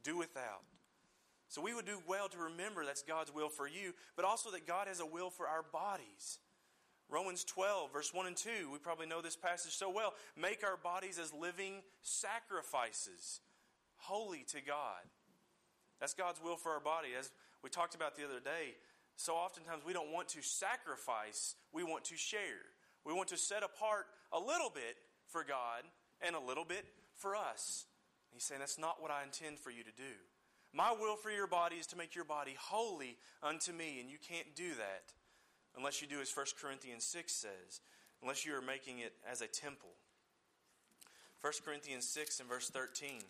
do 0.03 0.17
without. 0.17 0.63
So 1.51 1.61
we 1.61 1.75
would 1.75 1.85
do 1.85 1.99
well 2.07 2.29
to 2.29 2.39
remember 2.39 2.87
that's 2.87 3.03
God's 3.03 3.35
will 3.35 3.49
for 3.49 3.67
you, 3.67 3.93
but 4.15 4.25
also 4.25 4.53
that 4.53 4.69
God 4.69 4.87
has 4.87 5.01
a 5.01 5.07
will 5.07 5.31
for 5.31 5.49
our 5.49 5.65
bodies. 5.65 6.39
Romans 7.09 7.43
12, 7.43 7.93
verse 7.93 8.15
1 8.15 8.29
and 8.29 8.37
2, 8.37 8.71
we 8.73 8.79
probably 8.79 9.07
know 9.07 9.21
this 9.21 9.35
passage 9.35 9.75
so 9.75 9.91
well. 9.91 10.15
Make 10.41 10.63
our 10.63 10.77
bodies 10.77 11.19
as 11.19 11.35
living 11.35 11.83
sacrifices, 12.03 13.41
holy 13.97 14.45
to 14.53 14.63
God. 14.63 15.03
That's 15.99 16.15
God's 16.15 16.41
will 16.41 16.57
for 16.57 16.71
our 16.71 16.81
body. 16.81 17.09
As 17.19 17.33
we 17.65 17.69
talked 17.69 17.97
about 17.97 18.17
the 18.17 18.25
other 18.25 18.39
day, 18.39 18.77
so 19.17 19.35
oftentimes 19.35 19.83
we 19.85 19.93
don't 19.93 20.13
want 20.13 20.29
to 20.29 20.43
sacrifice, 20.43 21.57
we 21.73 21.83
want 21.83 22.05
to 22.05 22.17
share. 22.17 22.63
We 23.05 23.13
want 23.13 23.29
to 23.31 23.37
set 23.37 23.65
apart 23.65 24.07
a 24.33 24.39
little 24.39 24.71
bit 24.73 24.97
for 25.27 25.43
God 25.43 25.83
and 26.23 26.37
a 26.37 26.41
little 26.41 26.65
bit 26.65 26.85
for 27.17 27.35
us. 27.35 27.87
He's 28.31 28.45
saying 28.45 28.61
that's 28.61 28.79
not 28.79 29.03
what 29.03 29.11
I 29.11 29.25
intend 29.25 29.59
for 29.59 29.71
you 29.71 29.83
to 29.83 29.91
do. 29.91 30.15
My 30.73 30.93
will 30.93 31.17
for 31.17 31.31
your 31.31 31.47
body 31.47 31.77
is 31.77 31.87
to 31.89 31.97
make 31.97 32.15
your 32.15 32.25
body 32.25 32.55
holy 32.59 33.17
unto 33.43 33.73
me, 33.73 33.99
and 34.01 34.09
you 34.09 34.19
can't 34.19 34.55
do 34.55 34.71
that 34.75 35.13
unless 35.77 36.01
you 36.01 36.09
do 36.09 36.21
as 36.21 36.35
1 36.35 36.47
Corinthians 36.61 37.05
6 37.05 37.33
says, 37.33 37.81
unless 38.23 38.45
you 38.45 38.55
are 38.55 38.63
making 38.63 38.99
it 38.99 39.15
as 39.31 39.41
a 39.41 39.47
temple. 39.47 39.91
1 41.41 41.53
Corinthians 41.65 42.07
6 42.07 42.41
and 42.41 42.49
verse 42.49 42.69
13, 42.69 43.21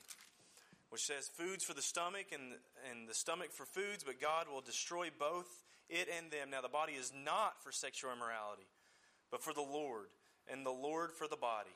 which 0.91 1.05
says, 1.05 1.29
Foods 1.29 1.65
for 1.65 1.75
the 1.75 1.83
stomach 1.83 2.27
and, 2.33 2.55
and 2.91 3.09
the 3.09 3.15
stomach 3.15 3.53
for 3.53 3.65
foods, 3.65 4.03
but 4.05 4.21
God 4.21 4.47
will 4.53 4.61
destroy 4.61 5.09
both 5.17 5.63
it 5.89 6.09
and 6.17 6.31
them. 6.31 6.51
Now, 6.51 6.61
the 6.61 6.69
body 6.69 6.95
is 6.95 7.13
not 7.25 7.63
for 7.63 7.73
sexual 7.73 8.13
immorality, 8.13 8.67
but 9.31 9.43
for 9.43 9.53
the 9.53 9.61
Lord, 9.61 10.07
and 10.51 10.67
the 10.67 10.71
Lord 10.71 11.13
for 11.13 11.29
the 11.29 11.37
body. 11.37 11.71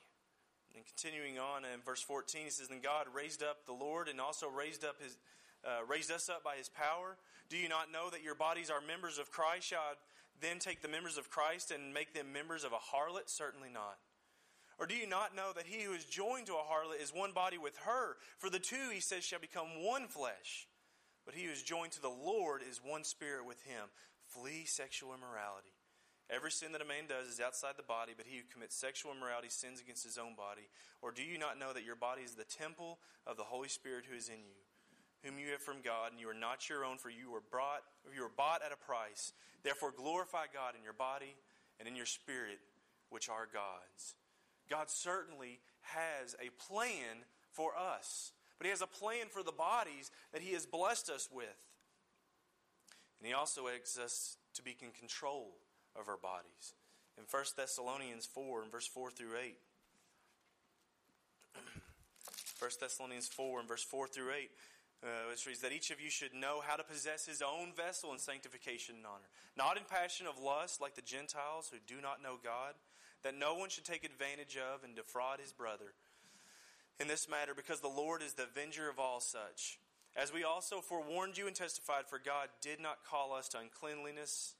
And 0.74 0.85
continuing 0.85 1.38
on 1.38 1.64
in 1.64 1.81
verse 1.85 2.03
14, 2.03 2.44
he 2.44 2.50
says, 2.50 2.68
And 2.70 2.83
God 2.83 3.07
raised 3.14 3.42
up 3.42 3.64
the 3.64 3.72
Lord 3.72 4.09
and 4.09 4.20
also 4.20 4.48
raised 4.48 4.85
up 4.85 5.00
his. 5.00 5.16
Uh, 5.64 5.85
raised 5.88 6.11
us 6.11 6.29
up 6.29 6.44
by 6.44 6.57
his 6.57 6.68
power. 6.68 7.16
Do 7.48 7.57
you 7.57 7.68
not 7.68 7.90
know 7.90 8.11
that 8.11 8.22
your 8.22 8.35
bodies 8.35 8.70
are 8.70 8.81
members 8.81 9.18
of 9.18 9.31
Christ? 9.31 9.68
Shall 9.68 9.81
I 9.81 9.94
then 10.40 10.59
take 10.59 10.83
the 10.83 10.88
members 10.88 11.16
of 11.16 11.31
Christ 11.31 11.70
and 11.70 11.94
make 11.94 12.12
them 12.12 12.33
members 12.33 12.64
of 12.64 12.72
a 12.72 12.77
harlot? 12.77 13.29
Certainly 13.31 13.70
not. 13.72 13.96
Or 14.79 14.87
do 14.87 14.94
you 14.94 15.07
not 15.07 15.37
know 15.37 15.53
that 15.55 15.66
he 15.66 15.83
who 15.83 15.92
is 15.92 16.05
joined 16.05 16.46
to 16.48 16.55
a 16.55 16.66
harlot 16.68 17.03
is 17.03 17.14
one 17.14 17.33
body 17.33 17.59
with 17.59 17.77
her? 17.87 18.16
For 18.38 18.50
the 18.50 18.59
two, 18.59 18.90
he 18.92 19.00
says, 19.00 19.24
shall 19.24 19.38
become 19.38 19.83
one 19.83 20.07
flesh. 20.09 20.68
But 21.24 21.35
he 21.35 21.44
who 21.44 21.53
is 21.53 21.62
joined 21.62 21.92
to 21.92 22.03
the 22.03 22.09
Lord 22.09 22.61
is 22.68 22.81
one 22.85 23.05
spirit 23.05 23.46
with 23.46 23.62
him. 23.62 23.88
Flee 24.27 24.64
sexual 24.66 25.14
immorality. 25.14 25.72
Every 26.31 26.50
sin 26.50 26.72
that 26.72 26.83
a 26.83 26.88
man 26.88 27.07
does 27.07 27.29
is 27.29 27.40
outside 27.40 27.74
the 27.77 27.83
body, 27.83 28.12
but 28.16 28.27
he 28.27 28.38
who 28.38 28.53
commits 28.53 28.74
sexual 28.74 29.12
immorality 29.12 29.48
sins 29.48 29.81
against 29.81 30.05
his 30.05 30.18
own 30.18 30.35
body. 30.35 30.68
Or 31.03 31.12
do 31.12 31.22
you 31.22 31.38
not 31.38 31.59
know 31.59 31.72
that 31.72 31.85
your 31.85 31.96
body 31.96 32.22
is 32.22 32.35
the 32.35 32.44
temple 32.44 32.98
of 33.27 33.37
the 33.37 33.44
Holy 33.44 33.68
Spirit 33.68 34.05
who 34.09 34.16
is 34.16 34.29
in 34.29 34.40
you, 34.40 34.64
whom 35.25 35.39
you 35.39 35.51
have 35.53 35.63
from 35.63 35.81
God, 35.83 36.13
and 36.13 36.21
you 36.21 36.29
are 36.29 36.35
not 36.35 36.69
your 36.69 36.85
own, 36.85 36.99
for 36.99 37.09
you 37.09 37.31
were 37.31 37.43
brought, 37.51 37.83
you 38.15 38.23
were 38.23 38.31
bought 38.37 38.61
at 38.65 38.73
a 38.73 38.77
price. 38.77 39.33
Therefore 39.63 39.93
glorify 39.97 40.45
God 40.53 40.75
in 40.77 40.85
your 40.85 40.93
body 40.93 41.35
and 41.79 41.89
in 41.89 41.97
your 41.97 42.07
spirit, 42.07 42.61
which 43.09 43.29
are 43.29 43.49
God's. 43.53 44.15
God 44.69 44.91
certainly 44.91 45.61
has 45.81 46.35
a 46.35 46.51
plan 46.71 47.25
for 47.51 47.73
us, 47.77 48.33
but 48.59 48.67
He 48.67 48.71
has 48.71 48.83
a 48.83 48.87
plan 48.87 49.27
for 49.31 49.43
the 49.43 49.53
bodies 49.53 50.11
that 50.33 50.43
He 50.43 50.53
has 50.53 50.67
blessed 50.67 51.09
us 51.09 51.29
with. 51.33 51.47
And 53.19 53.27
He 53.27 53.33
also 53.33 53.69
asks 53.69 53.99
us 53.99 54.37
to 54.55 54.63
be 54.63 54.77
in 54.83 54.91
control 54.91 55.57
of 55.99 56.09
our 56.09 56.19
bodies. 56.19 56.75
In 57.17 57.25
1 57.31 57.45
Thessalonians 57.57 58.27
4, 58.27 58.63
and 58.63 58.73
verse 58.73 58.87
4 58.87 59.11
through 59.11 59.37
8. 59.43 59.57
1 62.59 62.71
Thessalonians 62.81 63.29
4 63.29 63.61
and 63.61 63.69
verse 63.69 63.85
4 63.85 64.09
through 64.09 64.33
8, 64.33 64.51
uh, 65.05 65.29
which 65.29 65.47
reads 65.47 65.61
that 65.61 65.73
each 65.73 65.90
of 65.90 66.01
you 66.01 66.09
should 66.09 66.33
know 66.33 66.62
how 66.67 66.77
to 66.77 66.83
possess 66.83 67.27
his 67.27 67.43
own 67.43 67.73
vessel 67.77 68.12
in 68.12 68.19
sanctification 68.19 68.97
and 68.97 69.07
honor, 69.07 69.29
not 69.57 69.77
in 69.77 69.85
passion 69.85 70.27
of 70.27 70.43
lust 70.43 70.81
like 70.81 70.95
the 70.95 71.03
Gentiles 71.03 71.71
who 71.71 71.79
do 71.87 72.01
not 72.01 72.23
know 72.23 72.38
God, 72.43 72.75
that 73.23 73.38
no 73.38 73.55
one 73.55 73.69
should 73.69 73.85
take 73.85 74.05
advantage 74.05 74.57
of 74.57 74.83
and 74.83 74.97
defraud 74.97 75.40
his 75.40 75.53
brother 75.53 75.93
in 77.01 77.09
this 77.09 77.29
matter, 77.29 77.55
because 77.55 77.81
the 77.81 77.88
Lord 77.88 78.23
is 78.23 78.35
the 78.35 78.45
avenger 78.45 78.88
of 78.88 78.99
all 78.99 79.21
such. 79.21 79.79
As 80.17 80.33
we 80.33 80.45
also 80.45 80.81
forewarned 80.81 81.37
you 81.37 81.49
and 81.49 81.57
testified, 81.57 82.07
for 82.07 82.21
God 82.21 82.49
did 82.62 82.79
not 82.79 83.05
call 83.05 83.33
us 83.33 83.49
to 83.49 83.59
uncleanliness, 83.59 84.55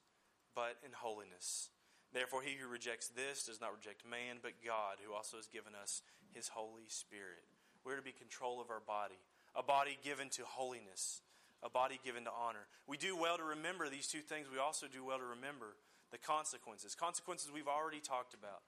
but 0.54 0.76
in 0.85 0.90
holiness. 0.92 1.70
Therefore, 2.12 2.42
he 2.42 2.57
who 2.57 2.66
rejects 2.68 3.09
this 3.09 3.44
does 3.46 3.61
not 3.61 3.74
reject 3.74 4.02
man, 4.09 4.38
but 4.42 4.64
God, 4.64 4.98
who 5.04 5.14
also 5.14 5.37
has 5.37 5.46
given 5.46 5.74
us 5.80 6.02
his 6.33 6.48
Holy 6.48 6.88
Spirit. 6.88 7.46
We're 7.85 7.96
to 7.96 8.02
be 8.02 8.12
control 8.12 8.61
of 8.61 8.70
our 8.70 8.83
body, 8.85 9.18
a 9.56 9.62
body 9.62 9.98
given 10.02 10.28
to 10.30 10.42
holiness, 10.44 11.22
a 11.62 11.70
body 11.70 12.00
given 12.04 12.24
to 12.24 12.30
honor. 12.30 12.66
We 12.86 12.96
do 12.96 13.16
well 13.16 13.36
to 13.36 13.44
remember 13.44 13.88
these 13.88 14.06
two 14.06 14.20
things. 14.20 14.46
We 14.52 14.58
also 14.58 14.86
do 14.86 15.04
well 15.04 15.18
to 15.18 15.24
remember 15.24 15.76
the 16.12 16.18
consequences. 16.18 16.94
Consequences 16.94 17.50
we've 17.52 17.68
already 17.68 18.00
talked 18.00 18.34
about. 18.34 18.62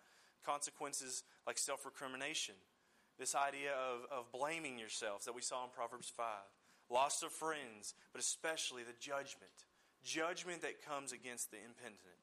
Consequences 0.45 1.25
like 1.47 1.59
self 1.59 1.85
recrimination, 1.85 2.55
this 3.19 3.35
idea 3.35 3.73
of, 3.73 4.07
of 4.17 4.31
blaming 4.33 4.79
yourselves 4.79 5.25
that 5.25 5.35
we 5.35 5.43
saw 5.43 5.65
in 5.65 5.71
Proverbs 5.71 6.13
5, 6.15 6.25
loss 6.89 7.23
of 7.23 7.33
friends, 7.33 7.95
but 8.13 8.21
especially 8.21 8.83
the 8.85 8.95
judgment 9.01 9.51
judgment 10.07 10.63
that 10.63 10.87
comes 10.87 11.11
against 11.11 11.51
the 11.51 11.59
impenitent. 11.59 12.23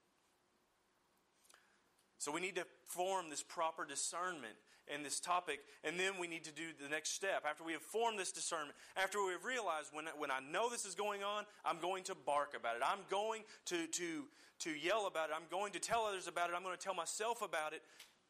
So 2.23 2.31
we 2.31 2.39
need 2.39 2.55
to 2.55 2.65
form 2.87 3.29
this 3.29 3.43
proper 3.43 3.83
discernment 3.83 4.55
in 4.87 5.03
this 5.03 5.19
topic, 5.19 5.59
and 5.83 5.99
then 5.99 6.13
we 6.17 6.25
need 6.25 6.45
to 6.45 6.53
do 6.53 6.63
the 6.81 6.87
next 6.87 7.15
step. 7.15 7.43
After 7.45 7.65
we 7.65 7.73
have 7.73 7.81
formed 7.81 8.17
this 8.17 8.31
discernment, 8.31 8.75
after 8.95 9.21
we 9.25 9.33
have 9.33 9.43
realized 9.43 9.89
when, 9.91 10.05
when 10.17 10.31
I 10.31 10.39
know 10.39 10.69
this 10.69 10.85
is 10.85 10.95
going 10.95 11.21
on, 11.21 11.43
I'm 11.65 11.79
going 11.81 12.05
to 12.05 12.15
bark 12.15 12.53
about 12.57 12.77
it. 12.77 12.81
I'm 12.81 13.03
going 13.09 13.41
to, 13.65 13.87
to, 13.87 14.23
to 14.59 14.69
yell 14.69 15.07
about 15.07 15.31
it. 15.31 15.35
I'm 15.35 15.51
going 15.51 15.73
to 15.73 15.79
tell 15.79 16.05
others 16.05 16.27
about 16.27 16.49
it. 16.49 16.53
I'm 16.55 16.63
going 16.63 16.77
to 16.77 16.81
tell 16.81 16.95
myself 16.95 17.41
about 17.41 17.73
it. 17.73 17.81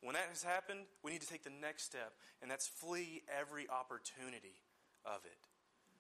When 0.01 0.13
that 0.13 0.25
has 0.29 0.41
happened, 0.41 0.89
we 1.03 1.12
need 1.12 1.21
to 1.21 1.27
take 1.27 1.43
the 1.43 1.53
next 1.62 1.84
step, 1.84 2.13
and 2.41 2.49
that's 2.49 2.67
flee 2.67 3.21
every 3.29 3.69
opportunity 3.69 4.58
of 5.06 5.19
it. 5.25 5.38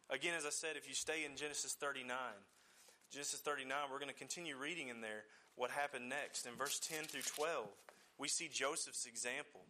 Again, 0.09 0.33
as 0.35 0.47
I 0.47 0.49
said, 0.49 0.77
if 0.77 0.89
you 0.89 0.95
stay 0.95 1.25
in 1.29 1.37
Genesis 1.37 1.73
39, 1.73 2.17
Genesis 3.13 3.41
39, 3.41 3.77
we're 3.91 3.99
going 3.99 4.09
to 4.09 4.17
continue 4.17 4.57
reading 4.57 4.87
in 4.87 4.99
there 4.99 5.21
what 5.55 5.69
happened 5.69 6.09
next. 6.09 6.47
In 6.47 6.53
verse 6.53 6.79
10 6.79 7.03
through 7.03 7.21
12, 7.21 7.67
we 8.17 8.27
see 8.27 8.49
Joseph's 8.51 9.05
example. 9.05 9.61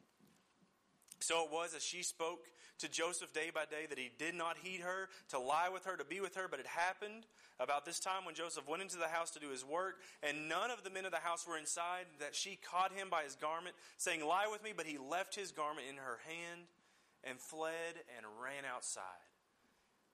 So 1.20 1.44
it 1.44 1.52
was 1.52 1.74
as 1.76 1.84
she 1.84 2.04
spoke 2.04 2.48
to 2.80 2.90
Joseph 2.90 3.34
day 3.34 3.52
by 3.54 3.66
day 3.66 3.86
that 3.90 4.00
he 4.00 4.12
did 4.18 4.34
not 4.34 4.56
heed 4.64 4.80
her, 4.80 5.10
to 5.32 5.40
lie 5.40 5.68
with 5.68 5.84
her, 5.84 5.98
to 5.98 6.06
be 6.06 6.22
with 6.22 6.36
her. 6.36 6.48
But 6.50 6.62
it 6.62 6.68
happened 6.68 7.26
about 7.60 7.86
this 7.86 8.00
time 8.00 8.24
when 8.24 8.34
Joseph 8.34 8.66
went 8.66 8.82
into 8.82 8.96
the 8.96 9.10
house 9.10 9.32
to 9.32 9.42
do 9.42 9.50
his 9.50 9.66
work, 9.66 9.96
and 10.22 10.48
none 10.48 10.72
of 10.72 10.86
the 10.86 10.90
men 10.90 11.04
of 11.04 11.12
the 11.12 11.18
house 11.18 11.46
were 11.46 11.58
inside, 11.58 12.06
that 12.22 12.36
she 12.36 12.58
caught 12.72 12.94
him 12.94 13.10
by 13.10 13.24
his 13.24 13.36
garment, 13.36 13.76
saying, 13.98 14.26
Lie 14.26 14.48
with 14.50 14.64
me. 14.64 14.72
But 14.76 14.86
he 14.86 14.98
left 14.98 15.36
his 15.36 15.52
garment 15.52 15.88
in 15.90 15.98
her 15.98 16.20
hand 16.26 16.62
and 17.26 17.38
fled 17.42 18.00
and 18.16 18.26
ran 18.42 18.64
outside. 18.74 19.04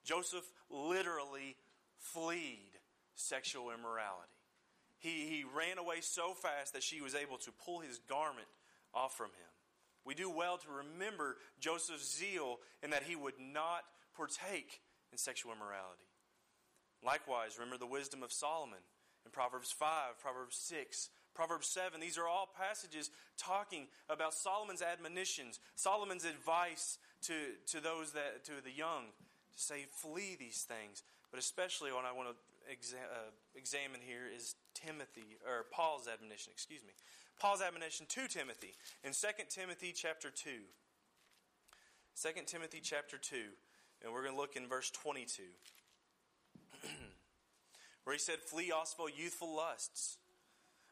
Joseph 0.03 0.51
literally 0.71 1.55
fled 1.99 2.68
sexual 3.19 3.71
immorality. 3.71 4.31
He, 4.99 5.27
he 5.27 5.43
ran 5.55 5.77
away 5.77 6.01
so 6.01 6.33
fast 6.33 6.73
that 6.73 6.83
she 6.83 7.01
was 7.01 7.15
able 7.15 7.37
to 7.39 7.51
pull 7.51 7.79
his 7.79 7.99
garment 8.09 8.47
off 8.93 9.15
from 9.15 9.27
him. 9.27 9.51
We 10.05 10.15
do 10.15 10.29
well 10.29 10.57
to 10.57 10.67
remember 10.83 11.37
Joseph's 11.59 12.17
zeal 12.17 12.59
in 12.83 12.89
that 12.91 13.03
he 13.03 13.15
would 13.15 13.39
not 13.39 13.83
partake 14.15 14.81
in 15.11 15.17
sexual 15.17 15.51
immorality. 15.51 16.07
Likewise, 17.05 17.57
remember 17.57 17.77
the 17.77 17.85
wisdom 17.85 18.23
of 18.23 18.31
Solomon 18.31 18.79
in 19.25 19.31
Proverbs 19.31 19.71
5, 19.71 20.19
Proverbs 20.21 20.57
6, 20.57 21.09
Proverbs 21.33 21.67
7. 21.67 21.99
These 21.99 22.17
are 22.17 22.27
all 22.27 22.49
passages 22.57 23.11
talking 23.37 23.87
about 24.09 24.33
Solomon's 24.33 24.81
admonitions, 24.81 25.59
Solomon's 25.75 26.25
advice 26.25 26.97
to, 27.23 27.33
to 27.67 27.79
those 27.79 28.11
that 28.13 28.43
to 28.45 28.63
the 28.63 28.71
young 28.71 29.05
to 29.53 29.61
say, 29.61 29.85
flee 29.91 30.35
these 30.39 30.63
things. 30.63 31.03
But 31.31 31.39
especially 31.39 31.91
what 31.91 32.05
I 32.05 32.11
want 32.11 32.29
to 32.29 32.35
exa- 32.71 32.95
uh, 32.95 33.31
examine 33.55 34.01
here 34.05 34.23
is 34.33 34.55
Timothy, 34.73 35.37
or 35.45 35.65
Paul's 35.71 36.07
admonition, 36.07 36.51
excuse 36.53 36.83
me. 36.83 36.93
Paul's 37.39 37.61
admonition 37.61 38.05
to 38.09 38.27
Timothy 38.27 38.73
in 39.03 39.13
2 39.13 39.27
Timothy 39.49 39.93
chapter 39.95 40.29
2. 40.29 40.49
2 42.21 42.29
Timothy 42.45 42.81
chapter 42.83 43.17
2, 43.17 43.35
and 44.03 44.13
we're 44.13 44.23
going 44.23 44.33
to 44.33 44.39
look 44.39 44.57
in 44.57 44.67
verse 44.67 44.91
22, 44.91 45.43
where 48.03 48.13
he 48.13 48.19
said, 48.19 48.39
Flee 48.39 48.71
also 48.71 49.07
youthful 49.07 49.55
lusts, 49.55 50.17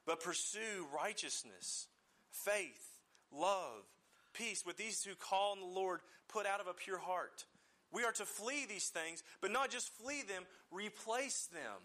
but 0.06 0.24
pursue 0.24 0.88
righteousness, 0.96 1.88
faith, 2.32 3.02
love, 3.32 3.84
peace 4.34 4.66
with 4.66 4.78
these 4.78 5.04
who 5.04 5.16
call 5.16 5.52
on 5.52 5.60
the 5.60 5.66
Lord, 5.66 6.00
put 6.30 6.46
out 6.46 6.62
of 6.62 6.68
a 6.68 6.74
pure 6.74 7.00
heart. 7.00 7.44
We 7.92 8.04
are 8.04 8.12
to 8.14 8.26
flee 8.26 8.66
these 8.68 8.90
things, 8.90 9.24
but 9.42 9.52
not 9.52 9.70
just 9.70 9.94
flee 9.94 10.22
them, 10.22 10.44
replace 10.72 11.48
them 11.48 11.82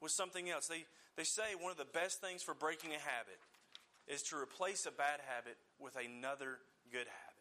with 0.00 0.12
something 0.12 0.50
else. 0.50 0.66
They, 0.66 0.84
they 1.16 1.24
say 1.24 1.54
one 1.58 1.70
of 1.70 1.78
the 1.78 1.86
best 1.86 2.20
things 2.20 2.42
for 2.42 2.54
breaking 2.54 2.90
a 2.90 2.98
habit 2.98 3.40
is 4.06 4.22
to 4.24 4.36
replace 4.36 4.86
a 4.86 4.90
bad 4.90 5.20
habit 5.26 5.56
with 5.80 5.96
another 5.96 6.58
good 6.92 7.06
habit. 7.08 7.32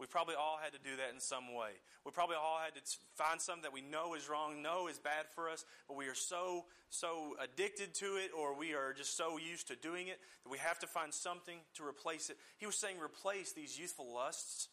We 0.00 0.06
probably 0.06 0.34
all 0.34 0.58
had 0.60 0.72
to 0.72 0.80
do 0.80 0.96
that 0.96 1.14
in 1.14 1.20
some 1.20 1.54
way. 1.54 1.70
We 2.04 2.10
probably 2.10 2.34
all 2.34 2.58
had 2.62 2.74
to 2.74 2.80
find 3.14 3.40
something 3.40 3.62
that 3.62 3.72
we 3.72 3.80
know 3.80 4.14
is 4.14 4.28
wrong, 4.28 4.60
know 4.60 4.88
is 4.88 4.98
bad 4.98 5.26
for 5.36 5.48
us, 5.48 5.64
but 5.86 5.96
we 5.96 6.06
are 6.06 6.16
so, 6.16 6.64
so 6.90 7.36
addicted 7.40 7.94
to 7.94 8.16
it 8.16 8.32
or 8.36 8.58
we 8.58 8.74
are 8.74 8.92
just 8.92 9.16
so 9.16 9.38
used 9.38 9.68
to 9.68 9.76
doing 9.76 10.08
it 10.08 10.18
that 10.42 10.50
we 10.50 10.58
have 10.58 10.80
to 10.80 10.88
find 10.88 11.14
something 11.14 11.58
to 11.74 11.86
replace 11.86 12.28
it. 12.28 12.36
He 12.58 12.66
was 12.66 12.74
saying 12.74 12.96
replace 12.98 13.52
these 13.52 13.78
youthful 13.78 14.12
lusts 14.12 14.68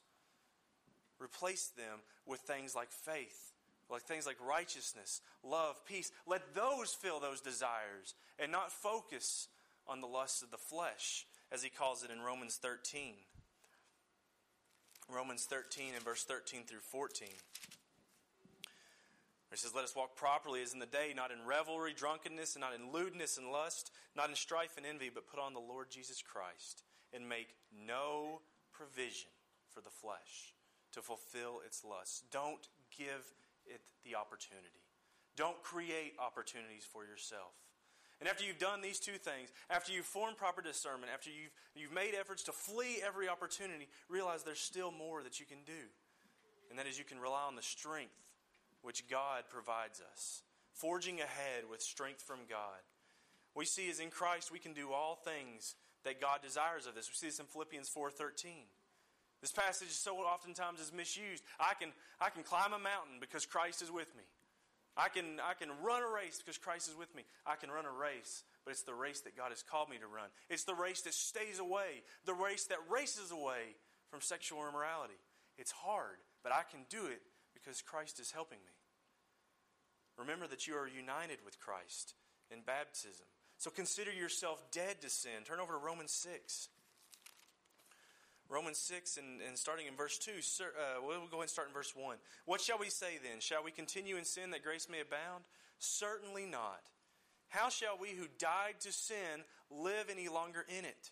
Replace 1.22 1.68
them 1.78 2.00
with 2.32 2.40
things 2.40 2.74
like 2.74 2.92
faith, 2.92 3.52
like 3.90 4.04
things 4.04 4.26
like 4.26 4.38
righteousness, 4.44 5.22
love, 5.44 5.86
peace. 5.86 6.12
Let 6.26 6.56
those 6.56 6.94
fill 6.94 7.20
those 7.20 7.42
desires 7.42 8.16
and 8.40 8.52
not 8.52 8.72
focus 8.72 9.50
on 9.86 10.00
the 10.00 10.08
lusts 10.08 10.42
of 10.42 10.50
the 10.50 10.58
flesh 10.58 11.28
as 11.52 11.62
he 11.62 11.70
calls 11.70 12.04
it 12.04 12.10
in 12.10 12.22
Romans 12.22 12.56
13. 12.56 13.16
Romans 15.14 15.46
13 15.46 15.94
and 15.94 16.04
verse 16.04 16.24
13 16.24 16.64
through 16.64 16.80
14. 16.80 17.28
It 19.52 19.60
says, 19.60 19.76
Let 19.76 19.84
us 19.84 19.96
walk 19.96 20.16
properly 20.16 20.62
as 20.62 20.72
in 20.72 20.80
the 20.80 20.86
day, 20.86 21.12
not 21.14 21.32
in 21.32 21.46
revelry, 21.46 21.94
drunkenness, 21.94 22.56
and 22.56 22.62
not 22.62 22.74
in 22.74 22.94
lewdness 22.94 23.38
and 23.38 23.52
lust, 23.52 23.92
not 24.16 24.30
in 24.30 24.36
strife 24.36 24.78
and 24.78 24.86
envy, 24.86 25.12
but 25.14 25.28
put 25.28 25.42
on 25.42 25.54
the 25.54 25.60
Lord 25.60 25.92
Jesus 25.92 26.22
Christ, 26.22 26.84
and 27.14 27.28
make 27.28 27.50
no 27.86 28.40
provision 28.72 29.30
for 29.74 29.82
the 29.82 29.90
flesh 29.90 30.54
to 30.94 31.02
fulfill 31.02 31.62
its 31.66 31.84
lusts. 31.84 32.24
Don't 32.32 32.68
give 32.98 33.34
it 33.66 33.82
the 34.04 34.16
opportunity. 34.16 34.82
Don't 35.36 35.62
create 35.64 36.14
opportunities 36.20 36.84
for 36.84 37.06
yourself. 37.06 37.54
And 38.20 38.30
after 38.30 38.46
you've 38.46 38.60
done 38.60 38.82
these 38.82 39.00
two 39.00 39.18
things, 39.18 39.50
after 39.70 39.92
you've 39.92 40.06
formed 40.06 40.38
proper 40.38 40.62
discernment, 40.62 41.12
after 41.12 41.32
you've, 41.32 41.52
you've 41.76 41.92
made 41.92 42.14
efforts 42.14 42.44
to 42.44 42.52
flee 42.52 43.02
every 43.04 43.28
opportunity, 43.28 43.88
realize 44.10 44.44
there's 44.44 44.60
still 44.60 44.92
more 44.92 45.24
that 45.24 45.40
you 45.40 45.46
can 45.48 45.58
do. 45.66 45.90
And 46.70 46.78
that 46.78 46.86
is 46.86 47.00
you 47.00 47.04
can 47.04 47.20
rely 47.20 47.44
on 47.48 47.56
the 47.56 47.64
strength 47.64 48.14
which 48.84 49.08
God 49.10 49.44
provides 49.50 50.02
us, 50.14 50.44
forging 50.74 51.20
ahead 51.20 51.64
with 51.70 51.82
strength 51.82 52.22
from 52.22 52.40
God. 52.48 52.86
We 53.56 53.66
see 53.66 53.90
is 53.90 54.00
in 54.00 54.10
Christ 54.10 54.52
we 54.52 54.60
can 54.60 54.74
do 54.74 54.92
all 54.92 55.16
things 55.16 55.76
that 56.04 56.22
God 56.22 56.42
desires 56.42 56.86
of 56.86 56.98
us. 56.98 57.10
We 57.10 57.16
see 57.16 57.28
this 57.28 57.40
in 57.40 57.46
Philippians 57.46 57.90
4:13. 57.90 58.68
This 59.42 59.52
passage 59.52 59.90
so 59.90 60.18
oftentimes 60.18 60.80
is 60.80 60.94
misused. 60.94 61.44
I 61.60 61.74
can, 61.74 61.90
I 62.20 62.30
can 62.30 62.44
climb 62.44 62.74
a 62.74 62.80
mountain 62.80 63.18
because 63.20 63.46
Christ 63.46 63.82
is 63.82 63.92
with 63.92 64.16
me. 64.16 64.24
I 64.96 65.10
can, 65.10 65.40
I 65.42 65.54
can 65.54 65.70
run 65.84 66.04
a 66.04 66.08
race 66.08 66.38
because 66.38 66.58
Christ 66.58 66.90
is 66.90 66.96
with 66.96 67.14
me. 67.16 67.24
I 67.46 67.56
can 67.56 67.72
run 67.72 67.86
a 67.86 67.92
race, 67.92 68.44
but 68.66 68.72
it's 68.72 68.84
the 68.84 68.94
race 68.94 69.22
that 69.22 69.38
God 69.38 69.50
has 69.50 69.64
called 69.64 69.90
me 69.90 69.98
to 69.98 70.08
run. 70.08 70.30
It's 70.50 70.66
the 70.66 70.76
race 70.76 71.02
that 71.02 71.14
stays 71.14 71.60
away, 71.60 72.04
the 72.26 72.34
race 72.34 72.66
that 72.66 72.78
races 72.90 73.32
away 73.32 73.76
from 74.10 74.22
sexual 74.22 74.68
immorality. 74.68 75.18
It's 75.58 75.72
hard, 75.72 76.20
but 76.44 76.52
I 76.52 76.64
can 76.70 76.82
do 76.90 77.08
it 77.08 77.22
because 77.54 77.82
Christ 77.82 78.20
is 78.20 78.32
helping 78.32 78.60
me. 78.60 78.74
Remember 80.18 80.46
that 80.48 80.68
you 80.68 80.76
are 80.76 80.88
united 80.88 81.40
with 81.46 81.60
Christ 81.60 82.14
in 82.52 82.60
baptism. 82.62 83.26
So 83.58 83.72
consider 83.72 84.12
yourself 84.12 84.64
dead 84.72 85.02
to 85.02 85.10
sin. 85.10 85.46
Turn 85.46 85.60
over 85.60 85.74
to 85.74 85.80
Romans 85.80 86.12
6. 86.12 86.68
Romans 88.52 88.78
6 88.78 89.18
and, 89.18 89.42
and 89.48 89.58
starting 89.58 89.88
in 89.88 89.96
verse 89.96 90.18
2, 90.18 90.32
uh, 90.62 91.02
we'll 91.02 91.26
go 91.28 91.38
ahead 91.38 91.44
and 91.44 91.50
start 91.50 91.70
in 91.70 91.74
verse 91.74 91.94
1. 91.96 92.18
What 92.46 92.60
shall 92.60 92.78
we 92.78 92.90
say 92.90 93.18
then? 93.24 93.40
Shall 93.40 93.64
we 93.64 93.72
continue 93.72 94.18
in 94.18 94.26
sin 94.26 94.52
that 94.52 94.64
grace 94.64 94.88
may 94.92 95.00
abound? 95.00 95.46
Certainly 95.80 96.48
not. 96.48 96.82
How 97.48 97.70
shall 97.70 97.98
we 98.00 98.10
who 98.10 98.28
died 98.38 98.76
to 98.82 98.92
sin 98.92 99.44
live 99.70 100.10
any 100.10 100.28
longer 100.28 100.66
in 100.68 100.86
it? 100.86 101.12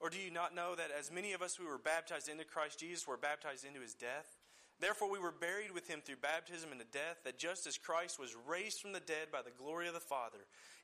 Or 0.00 0.10
do 0.10 0.18
you 0.18 0.30
not 0.30 0.54
know 0.54 0.74
that 0.74 0.90
as 0.98 1.12
many 1.12 1.32
of 1.32 1.42
us 1.42 1.54
who 1.54 1.66
were 1.66 1.78
baptized 1.78 2.28
into 2.28 2.44
Christ 2.44 2.80
Jesus 2.80 3.06
were 3.06 3.16
baptized 3.16 3.64
into 3.64 3.80
his 3.80 3.94
death? 3.94 4.36
Therefore, 4.80 5.08
we 5.08 5.20
were 5.20 5.30
buried 5.30 5.70
with 5.70 5.86
him 5.86 6.00
through 6.04 6.16
baptism 6.16 6.72
into 6.72 6.84
death, 6.86 7.18
that 7.24 7.38
just 7.38 7.68
as 7.68 7.78
Christ 7.78 8.18
was 8.18 8.34
raised 8.48 8.80
from 8.80 8.92
the 8.92 8.98
dead 8.98 9.30
by 9.30 9.40
the 9.42 9.56
glory 9.56 9.86
of 9.86 9.94
the 9.94 10.00
Father, 10.00 10.38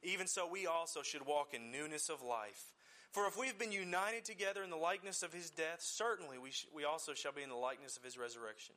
even 0.05 0.29
so 0.29 0.47
we 0.49 0.69
also 0.69 1.03
should 1.03 1.27
walk 1.27 1.53
in 1.53 1.73
newness 1.73 2.09
of 2.09 2.23
life. 2.23 2.73
For 3.13 3.27
if 3.27 3.39
we 3.39 3.47
have 3.47 3.59
been 3.59 3.73
united 3.73 4.25
together 4.25 4.63
in 4.63 4.71
the 4.71 4.77
likeness 4.77 5.23
of 5.23 5.33
his 5.33 5.51
death, 5.51 5.81
certainly 5.81 6.39
we, 6.39 6.51
sh- 6.51 6.67
we 6.75 6.85
also 6.85 7.15
shall 7.15 7.33
be 7.33 7.43
in 7.43 7.49
the 7.49 7.57
likeness 7.57 7.97
of 7.97 8.05
his 8.05 8.19
resurrection. 8.19 8.75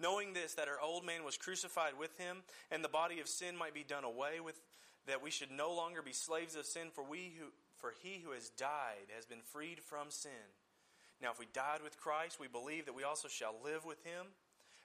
Knowing 0.00 0.32
this, 0.32 0.54
that 0.54 0.68
our 0.68 0.80
old 0.80 1.04
man 1.06 1.24
was 1.24 1.38
crucified 1.38 1.92
with 1.98 2.18
him, 2.18 2.38
and 2.70 2.84
the 2.84 2.88
body 2.88 3.20
of 3.20 3.28
sin 3.28 3.56
might 3.56 3.72
be 3.72 3.84
done 3.84 4.04
away 4.04 4.40
with, 4.40 4.60
that 5.06 5.22
we 5.22 5.30
should 5.30 5.50
no 5.50 5.72
longer 5.72 6.02
be 6.02 6.12
slaves 6.12 6.56
of 6.56 6.66
sin, 6.66 6.88
for, 6.92 7.04
we 7.04 7.32
who, 7.38 7.46
for 7.78 7.94
he 8.02 8.20
who 8.22 8.32
has 8.32 8.50
died 8.50 9.08
has 9.14 9.24
been 9.24 9.40
freed 9.42 9.80
from 9.80 10.10
sin. 10.10 10.52
Now, 11.22 11.30
if 11.30 11.38
we 11.38 11.46
died 11.54 11.80
with 11.82 12.00
Christ, 12.00 12.38
we 12.40 12.48
believe 12.48 12.84
that 12.86 12.96
we 12.96 13.04
also 13.04 13.28
shall 13.28 13.54
live 13.64 13.86
with 13.86 14.04
him. 14.04 14.26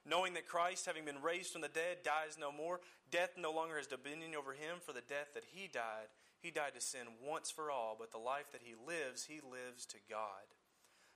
Knowing 0.06 0.34
that 0.36 0.48
Christ, 0.48 0.86
having 0.86 1.04
been 1.04 1.22
raised 1.22 1.52
from 1.52 1.62
the 1.62 1.68
dead, 1.68 1.98
dies 2.04 2.38
no 2.40 2.52
more, 2.52 2.80
death 3.12 3.32
no 3.38 3.52
longer 3.52 3.76
has 3.76 3.88
dominion 3.88 4.34
over 4.38 4.54
him, 4.54 4.78
for 4.80 4.94
the 4.94 5.02
death 5.02 5.34
that 5.34 5.44
he 5.52 5.68
died 5.68 6.08
he 6.42 6.52
died 6.52 6.74
to 6.76 6.82
sin 6.82 7.02
once 7.26 7.52
for 7.52 7.72
all, 7.72 7.96
but 8.00 8.12
the 8.12 8.18
life 8.18 8.52
that 8.52 8.62
he 8.64 8.74
lives, 8.88 9.26
he 9.26 9.42
lives 9.42 9.86
to 9.88 9.98
God. 10.10 10.46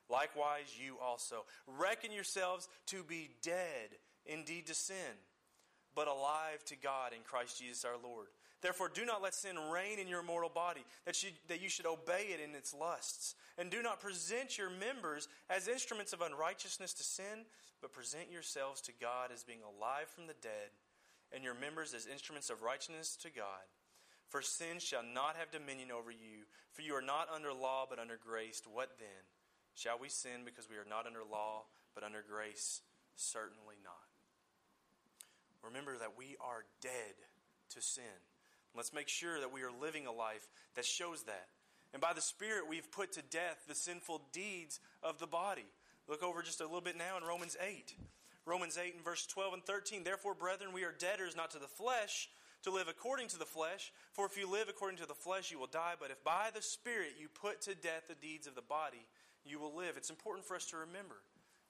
Likewise, 0.09 0.77
you 0.79 0.97
also. 1.03 1.45
Reckon 1.67 2.11
yourselves 2.11 2.67
to 2.87 3.03
be 3.03 3.31
dead 3.41 3.97
indeed 4.25 4.67
to 4.67 4.75
sin, 4.75 5.17
but 5.95 6.07
alive 6.07 6.63
to 6.65 6.75
God 6.75 7.11
in 7.13 7.21
Christ 7.23 7.59
Jesus 7.59 7.85
our 7.85 7.97
Lord. 8.01 8.27
Therefore, 8.61 8.89
do 8.93 9.05
not 9.05 9.21
let 9.21 9.35
sin 9.35 9.57
reign 9.71 9.99
in 9.99 10.07
your 10.07 10.23
mortal 10.23 10.49
body, 10.49 10.83
that 11.05 11.21
you, 11.23 11.29
that 11.49 11.61
you 11.61 11.69
should 11.69 11.85
obey 11.85 12.29
it 12.33 12.39
in 12.39 12.55
its 12.55 12.73
lusts. 12.73 13.35
And 13.57 13.69
do 13.69 13.81
not 13.81 13.99
present 13.99 14.57
your 14.57 14.69
members 14.69 15.27
as 15.49 15.67
instruments 15.67 16.13
of 16.13 16.21
unrighteousness 16.21 16.93
to 16.93 17.03
sin, 17.03 17.45
but 17.81 17.93
present 17.93 18.31
yourselves 18.31 18.81
to 18.81 18.91
God 18.99 19.29
as 19.33 19.43
being 19.43 19.59
alive 19.61 20.07
from 20.07 20.27
the 20.27 20.35
dead, 20.41 20.73
and 21.31 21.43
your 21.43 21.53
members 21.53 21.93
as 21.93 22.07
instruments 22.07 22.49
of 22.49 22.63
righteousness 22.63 23.17
to 23.17 23.29
God. 23.29 23.65
For 24.35 24.41
sin 24.41 24.79
shall 24.79 25.01
not 25.01 25.37
have 25.39 25.49
dominion 25.49 25.95
over 25.95 26.11
you, 26.11 26.43
for 26.73 26.81
you 26.81 26.93
are 26.95 27.01
not 27.01 27.29
under 27.33 27.53
law, 27.53 27.85
but 27.89 27.99
under 27.99 28.19
grace. 28.19 28.61
What 28.69 28.99
then? 28.99 29.23
Shall 29.75 29.97
we 29.97 30.09
sin 30.09 30.43
because 30.43 30.69
we 30.69 30.75
are 30.75 30.83
not 30.83 31.07
under 31.07 31.21
law, 31.23 31.63
but 31.93 32.03
under 32.03 32.21
grace? 32.21 32.81
Certainly 33.15 33.75
not. 33.81 33.93
Remember 35.63 35.97
that 35.97 36.17
we 36.17 36.35
are 36.41 36.65
dead 36.81 37.15
to 37.75 37.81
sin. 37.81 38.03
Let's 38.75 38.93
make 38.93 39.07
sure 39.07 39.39
that 39.39 39.53
we 39.53 39.61
are 39.61 39.71
living 39.71 40.05
a 40.05 40.11
life 40.11 40.45
that 40.75 40.83
shows 40.83 41.23
that. 41.23 41.47
And 41.93 42.01
by 42.01 42.11
the 42.11 42.19
Spirit, 42.19 42.67
we've 42.67 42.91
put 42.91 43.13
to 43.13 43.21
death 43.21 43.63
the 43.69 43.73
sinful 43.73 44.21
deeds 44.33 44.81
of 45.01 45.17
the 45.17 45.27
body. 45.27 45.71
Look 46.09 46.23
over 46.23 46.41
just 46.41 46.59
a 46.59 46.65
little 46.65 46.81
bit 46.81 46.97
now 46.97 47.15
in 47.15 47.23
Romans 47.23 47.55
8. 47.65 47.95
Romans 48.45 48.77
8 48.77 48.95
and 48.95 49.03
verse 49.05 49.25
12 49.27 49.53
and 49.53 49.63
13. 49.63 50.03
Therefore, 50.03 50.33
brethren, 50.33 50.73
we 50.73 50.83
are 50.83 50.91
debtors 50.91 51.37
not 51.37 51.51
to 51.51 51.57
the 51.57 51.69
flesh 51.69 52.27
to 52.65 52.71
live 52.71 52.87
according 52.87 53.29
to 53.29 53.39
the 53.39 53.45
flesh. 53.45 53.93
For 54.13 54.25
if 54.25 54.37
you 54.37 54.51
live 54.51 54.69
according 54.69 54.97
to 54.97 55.07
the 55.07 55.13
flesh, 55.13 55.51
you 55.51 55.59
will 55.59 55.67
die. 55.67 55.93
But 55.99 56.11
if 56.11 56.23
by 56.23 56.49
the 56.53 56.61
Spirit 56.61 57.13
you 57.19 57.29
put 57.29 57.61
to 57.61 57.75
death 57.75 58.07
the 58.07 58.15
deeds 58.15 58.47
of 58.47 58.55
the 58.55 58.61
body, 58.61 59.05
you 59.45 59.59
will 59.59 59.73
live. 59.75 59.97
It's 59.97 60.09
important 60.09 60.45
for 60.45 60.55
us 60.55 60.65
to 60.67 60.77
remember 60.77 61.15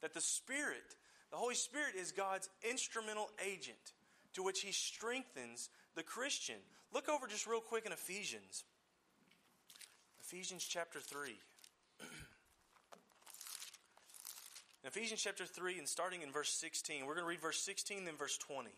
that 0.02 0.14
the 0.14 0.22
Spirit, 0.22 0.96
the 1.32 1.38
Holy 1.38 1.56
Spirit, 1.56 1.96
is 2.00 2.12
God's 2.12 2.50
instrumental 2.70 3.30
agent 3.46 3.94
to 4.34 4.44
which 4.44 4.62
He 4.62 4.72
strengthens 4.72 5.70
the 5.96 6.04
Christian. 6.04 6.56
Look 6.94 7.10
over 7.10 7.28
just 7.28 7.46
real 7.46 7.60
quick 7.60 7.86
in 7.86 7.92
Ephesians. 7.92 8.64
Ephesians 10.22 10.64
chapter 10.64 11.00
3. 11.00 11.30
in 14.84 14.88
Ephesians 14.88 15.22
chapter 15.22 15.46
3, 15.46 15.78
and 15.78 15.88
starting 15.88 16.22
in 16.22 16.32
verse 16.32 16.52
16, 16.52 17.06
we're 17.06 17.16
going 17.16 17.26
to 17.26 17.30
read 17.30 17.42
verse 17.42 17.60
16, 17.62 18.06
then 18.06 18.16
verse 18.16 18.38
20. 18.38 18.70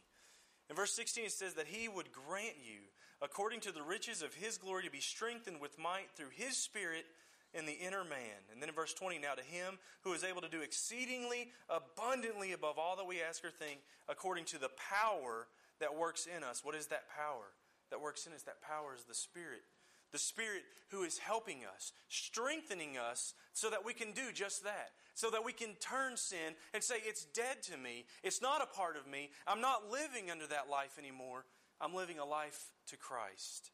In 0.70 0.76
verse 0.76 0.94
16, 0.94 1.26
it 1.26 1.32
says 1.32 1.54
that 1.54 1.68
he 1.68 1.88
would 1.88 2.12
grant 2.12 2.56
you, 2.64 2.82
according 3.22 3.62
to 3.62 3.72
the 3.72 3.84
riches 3.84 4.22
of 4.22 4.34
his 4.34 4.58
glory, 4.58 4.84
to 4.84 4.92
be 4.92 5.00
strengthened 5.00 5.62
with 5.62 5.80
might 5.80 6.12
through 6.16 6.32
his 6.36 6.58
Spirit 6.58 7.06
in 7.54 7.66
the 7.66 7.74
inner 7.74 8.04
man. 8.04 8.40
And 8.52 8.62
then 8.62 8.70
in 8.70 8.76
verse 8.76 8.94
20, 8.94 9.20
now 9.20 9.34
to 9.34 9.44
him 9.44 9.80
who 10.04 10.14
is 10.14 10.24
able 10.24 10.42
to 10.42 10.50
do 10.50 10.62
exceedingly 10.62 11.52
abundantly 11.70 12.52
above 12.52 12.78
all 12.78 12.98
that 12.98 13.08
we 13.08 13.22
ask 13.22 13.44
or 13.46 13.52
think, 13.52 13.80
according 14.10 14.46
to 14.46 14.60
the 14.60 14.70
power 14.78 15.48
that 15.80 15.98
works 15.98 16.28
in 16.28 16.44
us. 16.44 16.64
What 16.64 16.76
is 16.76 16.88
that 16.88 17.10
power 17.10 17.54
that 17.90 18.02
works 18.02 18.28
in 18.28 18.34
us? 18.34 18.44
That 18.44 18.62
power 18.62 18.94
is 18.96 19.06
the 19.06 19.16
Spirit 19.16 19.64
the 20.12 20.20
Spirit 20.20 20.64
who 20.90 21.04
is 21.04 21.18
helping 21.18 21.64
us, 21.76 21.92
strengthening 22.08 22.98
us 22.98 23.34
so 23.54 23.70
that 23.70 23.86
we 23.86 23.94
can 23.94 24.12
do 24.12 24.32
just 24.34 24.64
that. 24.64 24.92
So 25.16 25.32
that 25.32 25.44
we 25.44 25.52
can 25.52 25.74
turn 25.80 26.16
sin 26.16 26.54
and 26.74 26.84
say, 26.84 26.96
It's 27.04 27.26
dead 27.26 27.64
to 27.64 27.78
me. 27.78 28.06
It's 28.24 28.42
not 28.42 28.62
a 28.62 28.78
part 28.78 28.98
of 28.98 29.08
me. 29.08 29.32
I'm 29.48 29.62
not 29.62 29.90
living 29.92 30.30
under 30.30 30.46
that 30.48 30.70
life 30.70 31.00
anymore. 31.00 31.46
I'm 31.82 31.96
living 31.96 32.20
a 32.20 32.26
life 32.26 32.72
to 32.88 32.98
Christ. 32.98 33.72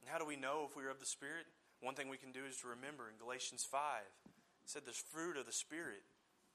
And 0.00 0.10
how 0.10 0.18
do 0.18 0.26
we 0.26 0.36
know 0.36 0.66
if 0.68 0.76
we 0.76 0.84
are 0.84 0.90
of 0.90 1.00
the 1.00 1.06
Spirit? 1.06 1.46
One 1.80 1.94
thing 1.94 2.08
we 2.08 2.16
can 2.16 2.32
do 2.32 2.44
is 2.48 2.58
to 2.58 2.68
remember 2.68 3.08
in 3.08 3.16
Galatians 3.18 3.64
5, 3.64 3.80
it 4.26 4.32
said 4.64 4.82
the 4.84 4.92
fruit 4.92 5.36
of 5.36 5.46
the 5.46 5.52
Spirit. 5.52 6.02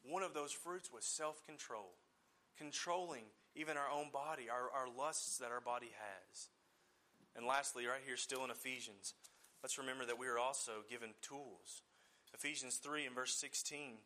One 0.03 0.21
of 0.21 0.33
those 0.33 0.51
fruits 0.51 0.91
was 0.93 1.05
self 1.05 1.43
control, 1.45 1.95
controlling 2.57 3.23
even 3.55 3.77
our 3.77 3.89
own 3.89 4.11
body, 4.11 4.49
our, 4.49 4.69
our 4.69 4.87
lusts 4.87 5.37
that 5.37 5.51
our 5.51 5.61
body 5.61 5.91
has. 5.95 6.49
And 7.35 7.45
lastly, 7.45 7.85
right 7.85 8.01
here, 8.05 8.17
still 8.17 8.43
in 8.43 8.51
Ephesians, 8.51 9.13
let's 9.61 9.77
remember 9.77 10.05
that 10.05 10.19
we 10.19 10.27
are 10.27 10.39
also 10.39 10.83
given 10.89 11.09
tools. 11.21 11.83
Ephesians 12.33 12.77
3 12.77 13.05
and 13.05 13.15
verse 13.15 13.35
16 13.35 13.97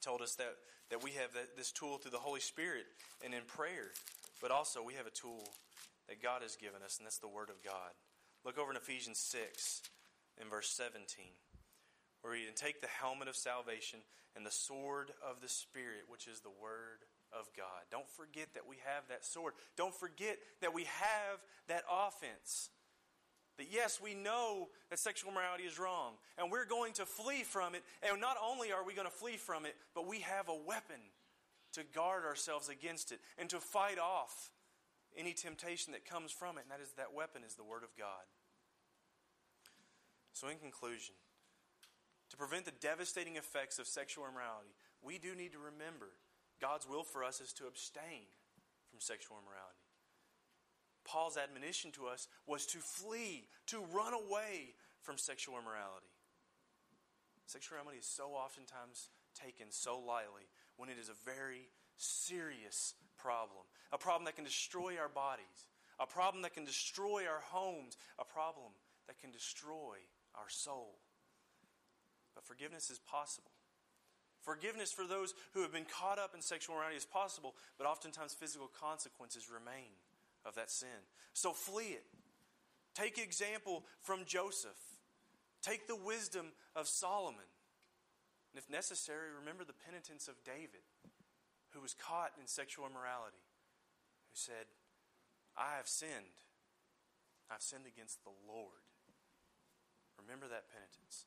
told 0.00 0.20
us 0.20 0.34
that, 0.36 0.56
that 0.90 1.02
we 1.02 1.12
have 1.12 1.30
this 1.56 1.72
tool 1.72 1.96
through 1.96 2.10
the 2.10 2.18
Holy 2.18 2.40
Spirit 2.40 2.84
and 3.24 3.32
in 3.32 3.42
prayer, 3.46 3.92
but 4.42 4.50
also 4.50 4.82
we 4.82 4.94
have 4.94 5.06
a 5.06 5.10
tool 5.10 5.48
that 6.08 6.22
God 6.22 6.42
has 6.42 6.56
given 6.56 6.82
us, 6.84 6.98
and 6.98 7.06
that's 7.06 7.18
the 7.18 7.28
Word 7.28 7.48
of 7.48 7.64
God. 7.64 7.96
Look 8.44 8.58
over 8.58 8.70
in 8.70 8.76
Ephesians 8.76 9.18
6 9.18 9.80
in 10.40 10.50
verse 10.50 10.68
17, 10.68 11.24
where 12.20 12.34
we 12.34 12.44
take 12.54 12.82
the 12.82 12.88
helmet 12.88 13.28
of 13.28 13.36
salvation 13.36 14.00
and 14.36 14.44
the 14.44 14.50
sword 14.50 15.12
of 15.24 15.40
the 15.40 15.48
Spirit, 15.48 16.04
which 16.08 16.26
is 16.26 16.40
the 16.40 16.52
Word 16.60 17.00
of 17.38 17.48
God. 17.56 17.84
Don't 17.90 18.08
forget 18.08 18.54
that 18.54 18.68
we 18.68 18.76
have 18.84 19.04
that 19.08 19.24
sword. 19.24 19.54
Don't 19.76 19.94
forget 19.94 20.38
that 20.60 20.74
we 20.74 20.84
have 20.84 21.38
that 21.68 21.84
offense. 21.90 22.70
That 23.58 23.66
yes, 23.70 24.00
we 24.02 24.14
know 24.14 24.68
that 24.90 24.98
sexual 24.98 25.30
immorality 25.30 25.64
is 25.64 25.78
wrong, 25.78 26.14
and 26.38 26.50
we're 26.50 26.64
going 26.64 26.92
to 26.94 27.06
flee 27.06 27.42
from 27.42 27.74
it. 27.74 27.82
And 28.02 28.20
not 28.20 28.36
only 28.42 28.72
are 28.72 28.84
we 28.84 28.94
going 28.94 29.06
to 29.06 29.14
flee 29.14 29.36
from 29.36 29.64
it, 29.64 29.76
but 29.94 30.08
we 30.08 30.20
have 30.20 30.48
a 30.48 30.56
weapon 30.66 31.00
to 31.74 31.82
guard 31.94 32.24
ourselves 32.24 32.68
against 32.68 33.12
it 33.12 33.20
and 33.38 33.48
to 33.50 33.58
fight 33.58 33.98
off 33.98 34.50
any 35.16 35.32
temptation 35.32 35.92
that 35.92 36.04
comes 36.04 36.32
from 36.32 36.58
it. 36.58 36.62
And 36.62 36.70
that 36.70 36.82
is 36.82 36.92
that 36.96 37.14
weapon 37.14 37.42
is 37.46 37.54
the 37.54 37.64
Word 37.64 37.84
of 37.84 37.96
God. 37.96 38.26
So, 40.32 40.48
in 40.48 40.58
conclusion, 40.58 41.14
to 42.30 42.36
prevent 42.36 42.64
the 42.64 42.72
devastating 42.80 43.36
effects 43.36 43.78
of 43.78 43.86
sexual 43.86 44.24
immorality, 44.26 44.74
we 45.00 45.18
do 45.18 45.36
need 45.36 45.52
to 45.52 45.58
remember 45.58 46.10
God's 46.64 46.88
will 46.88 47.04
for 47.04 47.22
us 47.22 47.42
is 47.44 47.52
to 47.60 47.66
abstain 47.68 48.24
from 48.88 48.98
sexual 48.98 49.36
immorality. 49.36 49.84
Paul's 51.04 51.36
admonition 51.36 51.92
to 51.92 52.06
us 52.06 52.26
was 52.46 52.64
to 52.72 52.78
flee, 52.78 53.44
to 53.66 53.84
run 53.92 54.14
away 54.14 54.72
from 55.02 55.18
sexual 55.18 55.60
immorality. 55.60 56.08
Sexual 57.44 57.76
immorality 57.76 58.00
is 58.00 58.08
so 58.08 58.32
oftentimes 58.32 59.10
taken 59.36 59.66
so 59.68 60.00
lightly 60.00 60.48
when 60.78 60.88
it 60.88 60.96
is 60.96 61.10
a 61.10 61.24
very 61.28 61.68
serious 61.98 62.94
problem. 63.18 63.68
A 63.92 63.98
problem 63.98 64.24
that 64.24 64.36
can 64.36 64.48
destroy 64.48 64.96
our 64.96 65.12
bodies, 65.12 65.68
a 66.00 66.06
problem 66.06 66.40
that 66.48 66.54
can 66.54 66.64
destroy 66.64 67.28
our 67.28 67.44
homes, 67.52 67.98
a 68.18 68.24
problem 68.24 68.72
that 69.06 69.20
can 69.20 69.30
destroy 69.30 70.00
our 70.34 70.48
soul. 70.48 70.96
But 72.34 72.46
forgiveness 72.48 72.88
is 72.88 72.98
possible. 73.00 73.52
Forgiveness 74.44 74.92
for 74.92 75.06
those 75.06 75.32
who 75.54 75.62
have 75.62 75.72
been 75.72 75.86
caught 75.88 76.18
up 76.18 76.34
in 76.34 76.42
sexual 76.42 76.76
immorality 76.76 76.98
is 76.98 77.06
possible, 77.06 77.54
but 77.78 77.86
oftentimes 77.86 78.34
physical 78.34 78.68
consequences 78.78 79.48
remain 79.48 79.96
of 80.44 80.54
that 80.56 80.70
sin. 80.70 81.00
So 81.32 81.52
flee 81.52 81.96
it. 81.96 82.04
Take 82.94 83.16
example 83.16 83.84
from 84.02 84.26
Joseph. 84.26 84.76
Take 85.62 85.88
the 85.88 85.96
wisdom 85.96 86.52
of 86.76 86.86
Solomon. 86.86 87.48
And 88.52 88.60
if 88.60 88.68
necessary, 88.68 89.32
remember 89.40 89.64
the 89.64 89.72
penitence 89.72 90.28
of 90.28 90.34
David, 90.44 90.84
who 91.70 91.80
was 91.80 91.94
caught 91.94 92.32
in 92.38 92.46
sexual 92.46 92.84
immorality, 92.84 93.40
who 94.28 94.36
said, 94.36 94.68
I 95.56 95.76
have 95.76 95.88
sinned. 95.88 96.36
I've 97.50 97.62
sinned 97.62 97.88
against 97.88 98.22
the 98.24 98.36
Lord. 98.46 98.84
Remember 100.20 100.46
that 100.48 100.68
penitence. 100.68 101.24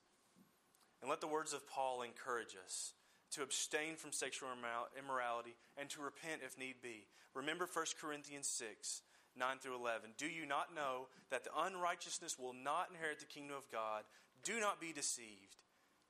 And 1.01 1.09
let 1.09 1.19
the 1.19 1.27
words 1.27 1.51
of 1.53 1.67
Paul 1.67 2.03
encourage 2.03 2.55
us 2.63 2.93
to 3.31 3.43
abstain 3.43 3.95
from 3.95 4.11
sexual 4.11 4.49
immorality 4.97 5.55
and 5.77 5.89
to 5.89 6.01
repent 6.01 6.41
if 6.45 6.57
need 6.57 6.75
be. 6.81 7.07
Remember 7.33 7.67
1 7.71 7.85
Corinthians 7.99 8.47
6 8.47 9.01
9 9.37 9.57
through 9.61 9.75
11. 9.75 10.17
Do 10.17 10.25
you 10.25 10.45
not 10.45 10.73
know 10.73 11.07
that 11.29 11.43
the 11.43 11.53
unrighteousness 11.55 12.39
will 12.39 12.53
not 12.57 12.89
inherit 12.89 13.19
the 13.19 13.29
kingdom 13.29 13.55
of 13.55 13.69
God? 13.71 14.01
Do 14.43 14.59
not 14.59 14.81
be 14.81 14.91
deceived. 14.93 15.61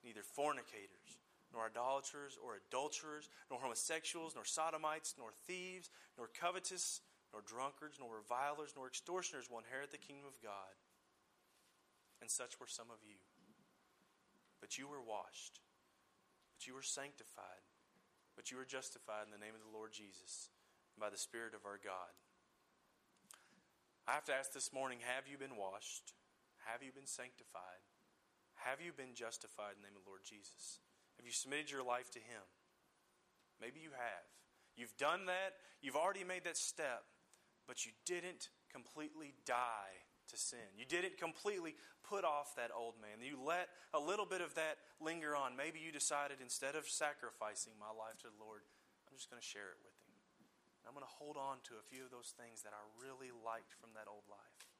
Neither 0.03 0.23
fornicators, 0.23 1.19
nor 1.51 1.65
idolaters, 1.67 2.37
or 2.39 2.55
adulterers, 2.55 3.27
nor 3.51 3.59
homosexuals, 3.59 4.35
nor 4.35 4.45
sodomites, 4.45 5.15
nor 5.17 5.31
thieves, 5.45 5.89
nor 6.17 6.29
covetous, 6.31 7.01
nor 7.33 7.41
drunkards, 7.41 7.99
nor 7.99 8.15
revilers, 8.15 8.71
nor 8.75 8.87
extortioners 8.87 9.49
will 9.49 9.59
inherit 9.59 9.91
the 9.91 9.99
kingdom 9.99 10.27
of 10.27 10.39
God. 10.41 10.71
And 12.21 12.31
such 12.31 12.59
were 12.59 12.71
some 12.71 12.87
of 12.87 13.03
you. 13.03 13.19
But 14.61 14.77
you 14.77 14.87
were 14.87 15.01
washed, 15.01 15.59
but 16.57 16.65
you 16.65 16.73
were 16.73 16.81
sanctified, 16.81 17.61
but 18.33 18.49
you 18.49 18.57
were 18.57 18.65
justified 18.65 19.29
in 19.29 19.31
the 19.31 19.37
name 19.37 19.53
of 19.53 19.61
the 19.61 19.77
Lord 19.77 19.93
Jesus, 19.93 20.49
by 20.97 21.13
the 21.13 21.21
Spirit 21.21 21.53
of 21.53 21.69
our 21.69 21.77
God. 21.77 22.17
I 24.09 24.17
have 24.17 24.25
to 24.25 24.33
ask 24.33 24.57
this 24.57 24.73
morning 24.73 25.05
have 25.05 25.29
you 25.29 25.37
been 25.37 25.53
washed? 25.53 26.17
Have 26.65 26.81
you 26.81 26.89
been 26.89 27.05
sanctified? 27.05 27.85
Have 28.65 28.81
you 28.81 28.89
been 28.89 29.13
justified 29.13 29.77
in 29.77 29.85
the 29.85 29.93
name 29.93 30.01
of 30.01 30.01
the 30.01 30.09
Lord 30.09 30.25
Jesus? 30.25 30.81
Have 31.21 31.29
you 31.29 31.31
submitted 31.31 31.69
your 31.69 31.85
life 31.85 32.09
to 32.17 32.19
Him? 32.25 32.41
Maybe 33.61 33.77
you 33.77 33.93
have. 33.93 34.25
You've 34.73 34.97
done 34.97 35.29
that, 35.29 35.61
you've 35.85 35.93
already 35.93 36.25
made 36.25 36.49
that 36.49 36.57
step, 36.57 37.05
but 37.69 37.85
you 37.85 37.93
didn't 38.09 38.49
completely 38.73 39.37
die 39.45 40.09
to 40.29 40.37
sin. 40.37 40.75
You 40.77 40.85
didn't 40.85 41.17
completely 41.17 41.75
put 42.03 42.23
off 42.23 42.55
that 42.55 42.71
old 42.71 42.95
man. 42.99 43.19
You 43.19 43.39
let 43.39 43.69
a 43.93 43.99
little 43.99 44.25
bit 44.25 44.41
of 44.41 44.55
that 44.55 44.79
linger 44.99 45.35
on. 45.35 45.55
Maybe 45.55 45.79
you 45.79 45.91
decided 45.91 46.39
instead 46.39 46.75
of 46.75 46.87
sacrificing 46.87 47.73
my 47.79 47.91
life 47.91 48.19
to 48.23 48.31
the 48.31 48.39
Lord, 48.39 48.63
I'm 49.07 49.15
just 49.15 49.31
going 49.31 49.41
to 49.41 49.45
share 49.45 49.71
it 49.71 49.79
with 49.83 49.95
him. 50.03 50.15
I'm 50.87 50.95
going 50.95 51.03
to 51.03 51.19
hold 51.19 51.35
on 51.35 51.59
to 51.67 51.75
a 51.75 51.83
few 51.83 52.07
of 52.07 52.15
those 52.15 52.31
things 52.39 52.63
that 52.63 52.71
I 52.71 52.79
really 52.95 53.27
liked 53.27 53.75
from 53.75 53.91
that 53.99 54.07
old 54.07 54.23
life. 54.31 54.71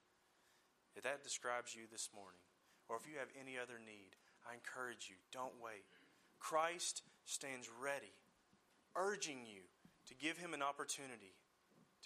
If 0.96 1.04
that 1.04 1.20
describes 1.20 1.76
you 1.76 1.84
this 1.92 2.08
morning, 2.16 2.40
or 2.88 2.96
if 2.96 3.04
you 3.04 3.20
have 3.20 3.28
any 3.36 3.60
other 3.60 3.76
need, 3.76 4.16
I 4.48 4.56
encourage 4.56 5.12
you 5.12 5.20
don't 5.36 5.60
wait. 5.60 5.84
Christ 6.40 7.04
stands 7.28 7.68
ready, 7.68 8.16
urging 8.96 9.44
you 9.44 9.68
to 10.08 10.16
give 10.16 10.40
him 10.40 10.56
an 10.56 10.64
opportunity 10.64 11.36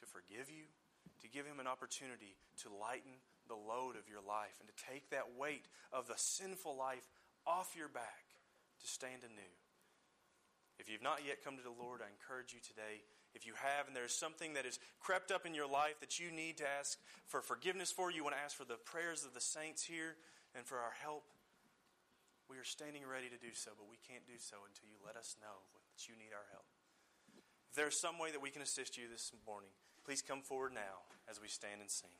to 0.01 0.09
forgive 0.09 0.49
you, 0.49 0.65
to 1.21 1.29
give 1.29 1.45
him 1.45 1.61
an 1.61 1.69
opportunity 1.69 2.41
to 2.65 2.73
lighten 2.73 3.21
the 3.51 3.59
load 3.59 3.99
of 3.99 4.07
your 4.07 4.23
life, 4.23 4.55
and 4.63 4.71
to 4.71 4.83
take 4.87 5.11
that 5.11 5.35
weight 5.35 5.67
of 5.91 6.07
the 6.07 6.15
sinful 6.15 6.79
life 6.79 7.03
off 7.43 7.75
your 7.75 7.91
back 7.91 8.31
to 8.79 8.87
stand 8.87 9.27
anew. 9.27 9.53
If 10.79 10.87
you've 10.89 11.03
not 11.03 11.27
yet 11.27 11.43
come 11.43 11.59
to 11.59 11.67
the 11.67 11.75
Lord, 11.75 11.99
I 11.99 12.07
encourage 12.07 12.55
you 12.55 12.63
today 12.63 13.03
if 13.35 13.45
you 13.47 13.53
have 13.55 13.87
and 13.87 13.95
there's 13.95 14.15
something 14.15 14.55
that 14.55 14.65
has 14.65 14.79
crept 14.99 15.31
up 15.31 15.45
in 15.45 15.55
your 15.55 15.67
life 15.67 15.99
that 15.99 16.19
you 16.19 16.31
need 16.31 16.57
to 16.57 16.67
ask 16.67 16.99
for 17.27 17.41
forgiveness 17.41 17.91
for, 17.91 18.11
you 18.11 18.23
want 18.23 18.35
to 18.35 18.43
ask 18.43 18.55
for 18.55 18.65
the 18.65 18.79
prayers 18.81 19.23
of 19.23 19.33
the 19.33 19.43
saints 19.43 19.83
here 19.83 20.15
and 20.55 20.65
for 20.65 20.79
our 20.79 20.95
help, 21.03 21.23
we 22.49 22.57
are 22.57 22.67
standing 22.67 23.03
ready 23.07 23.31
to 23.31 23.39
do 23.39 23.55
so, 23.55 23.71
but 23.77 23.87
we 23.87 23.95
can't 24.03 24.27
do 24.27 24.35
so 24.35 24.57
until 24.67 24.91
you 24.91 24.99
let 24.99 25.15
us 25.15 25.39
know 25.39 25.63
that 25.95 26.07
you 26.07 26.15
need 26.19 26.35
our 26.35 26.47
help. 26.51 26.67
If 27.71 27.75
there's 27.79 27.95
some 27.95 28.19
way 28.19 28.31
that 28.31 28.43
we 28.43 28.51
can 28.51 28.61
assist 28.61 28.97
you 28.97 29.07
this 29.07 29.31
morning, 29.47 29.71
please 30.03 30.21
come 30.21 30.41
forward 30.41 30.73
now 30.73 31.07
as 31.31 31.39
we 31.39 31.47
stand 31.47 31.79
and 31.79 31.89
sing. 31.89 32.11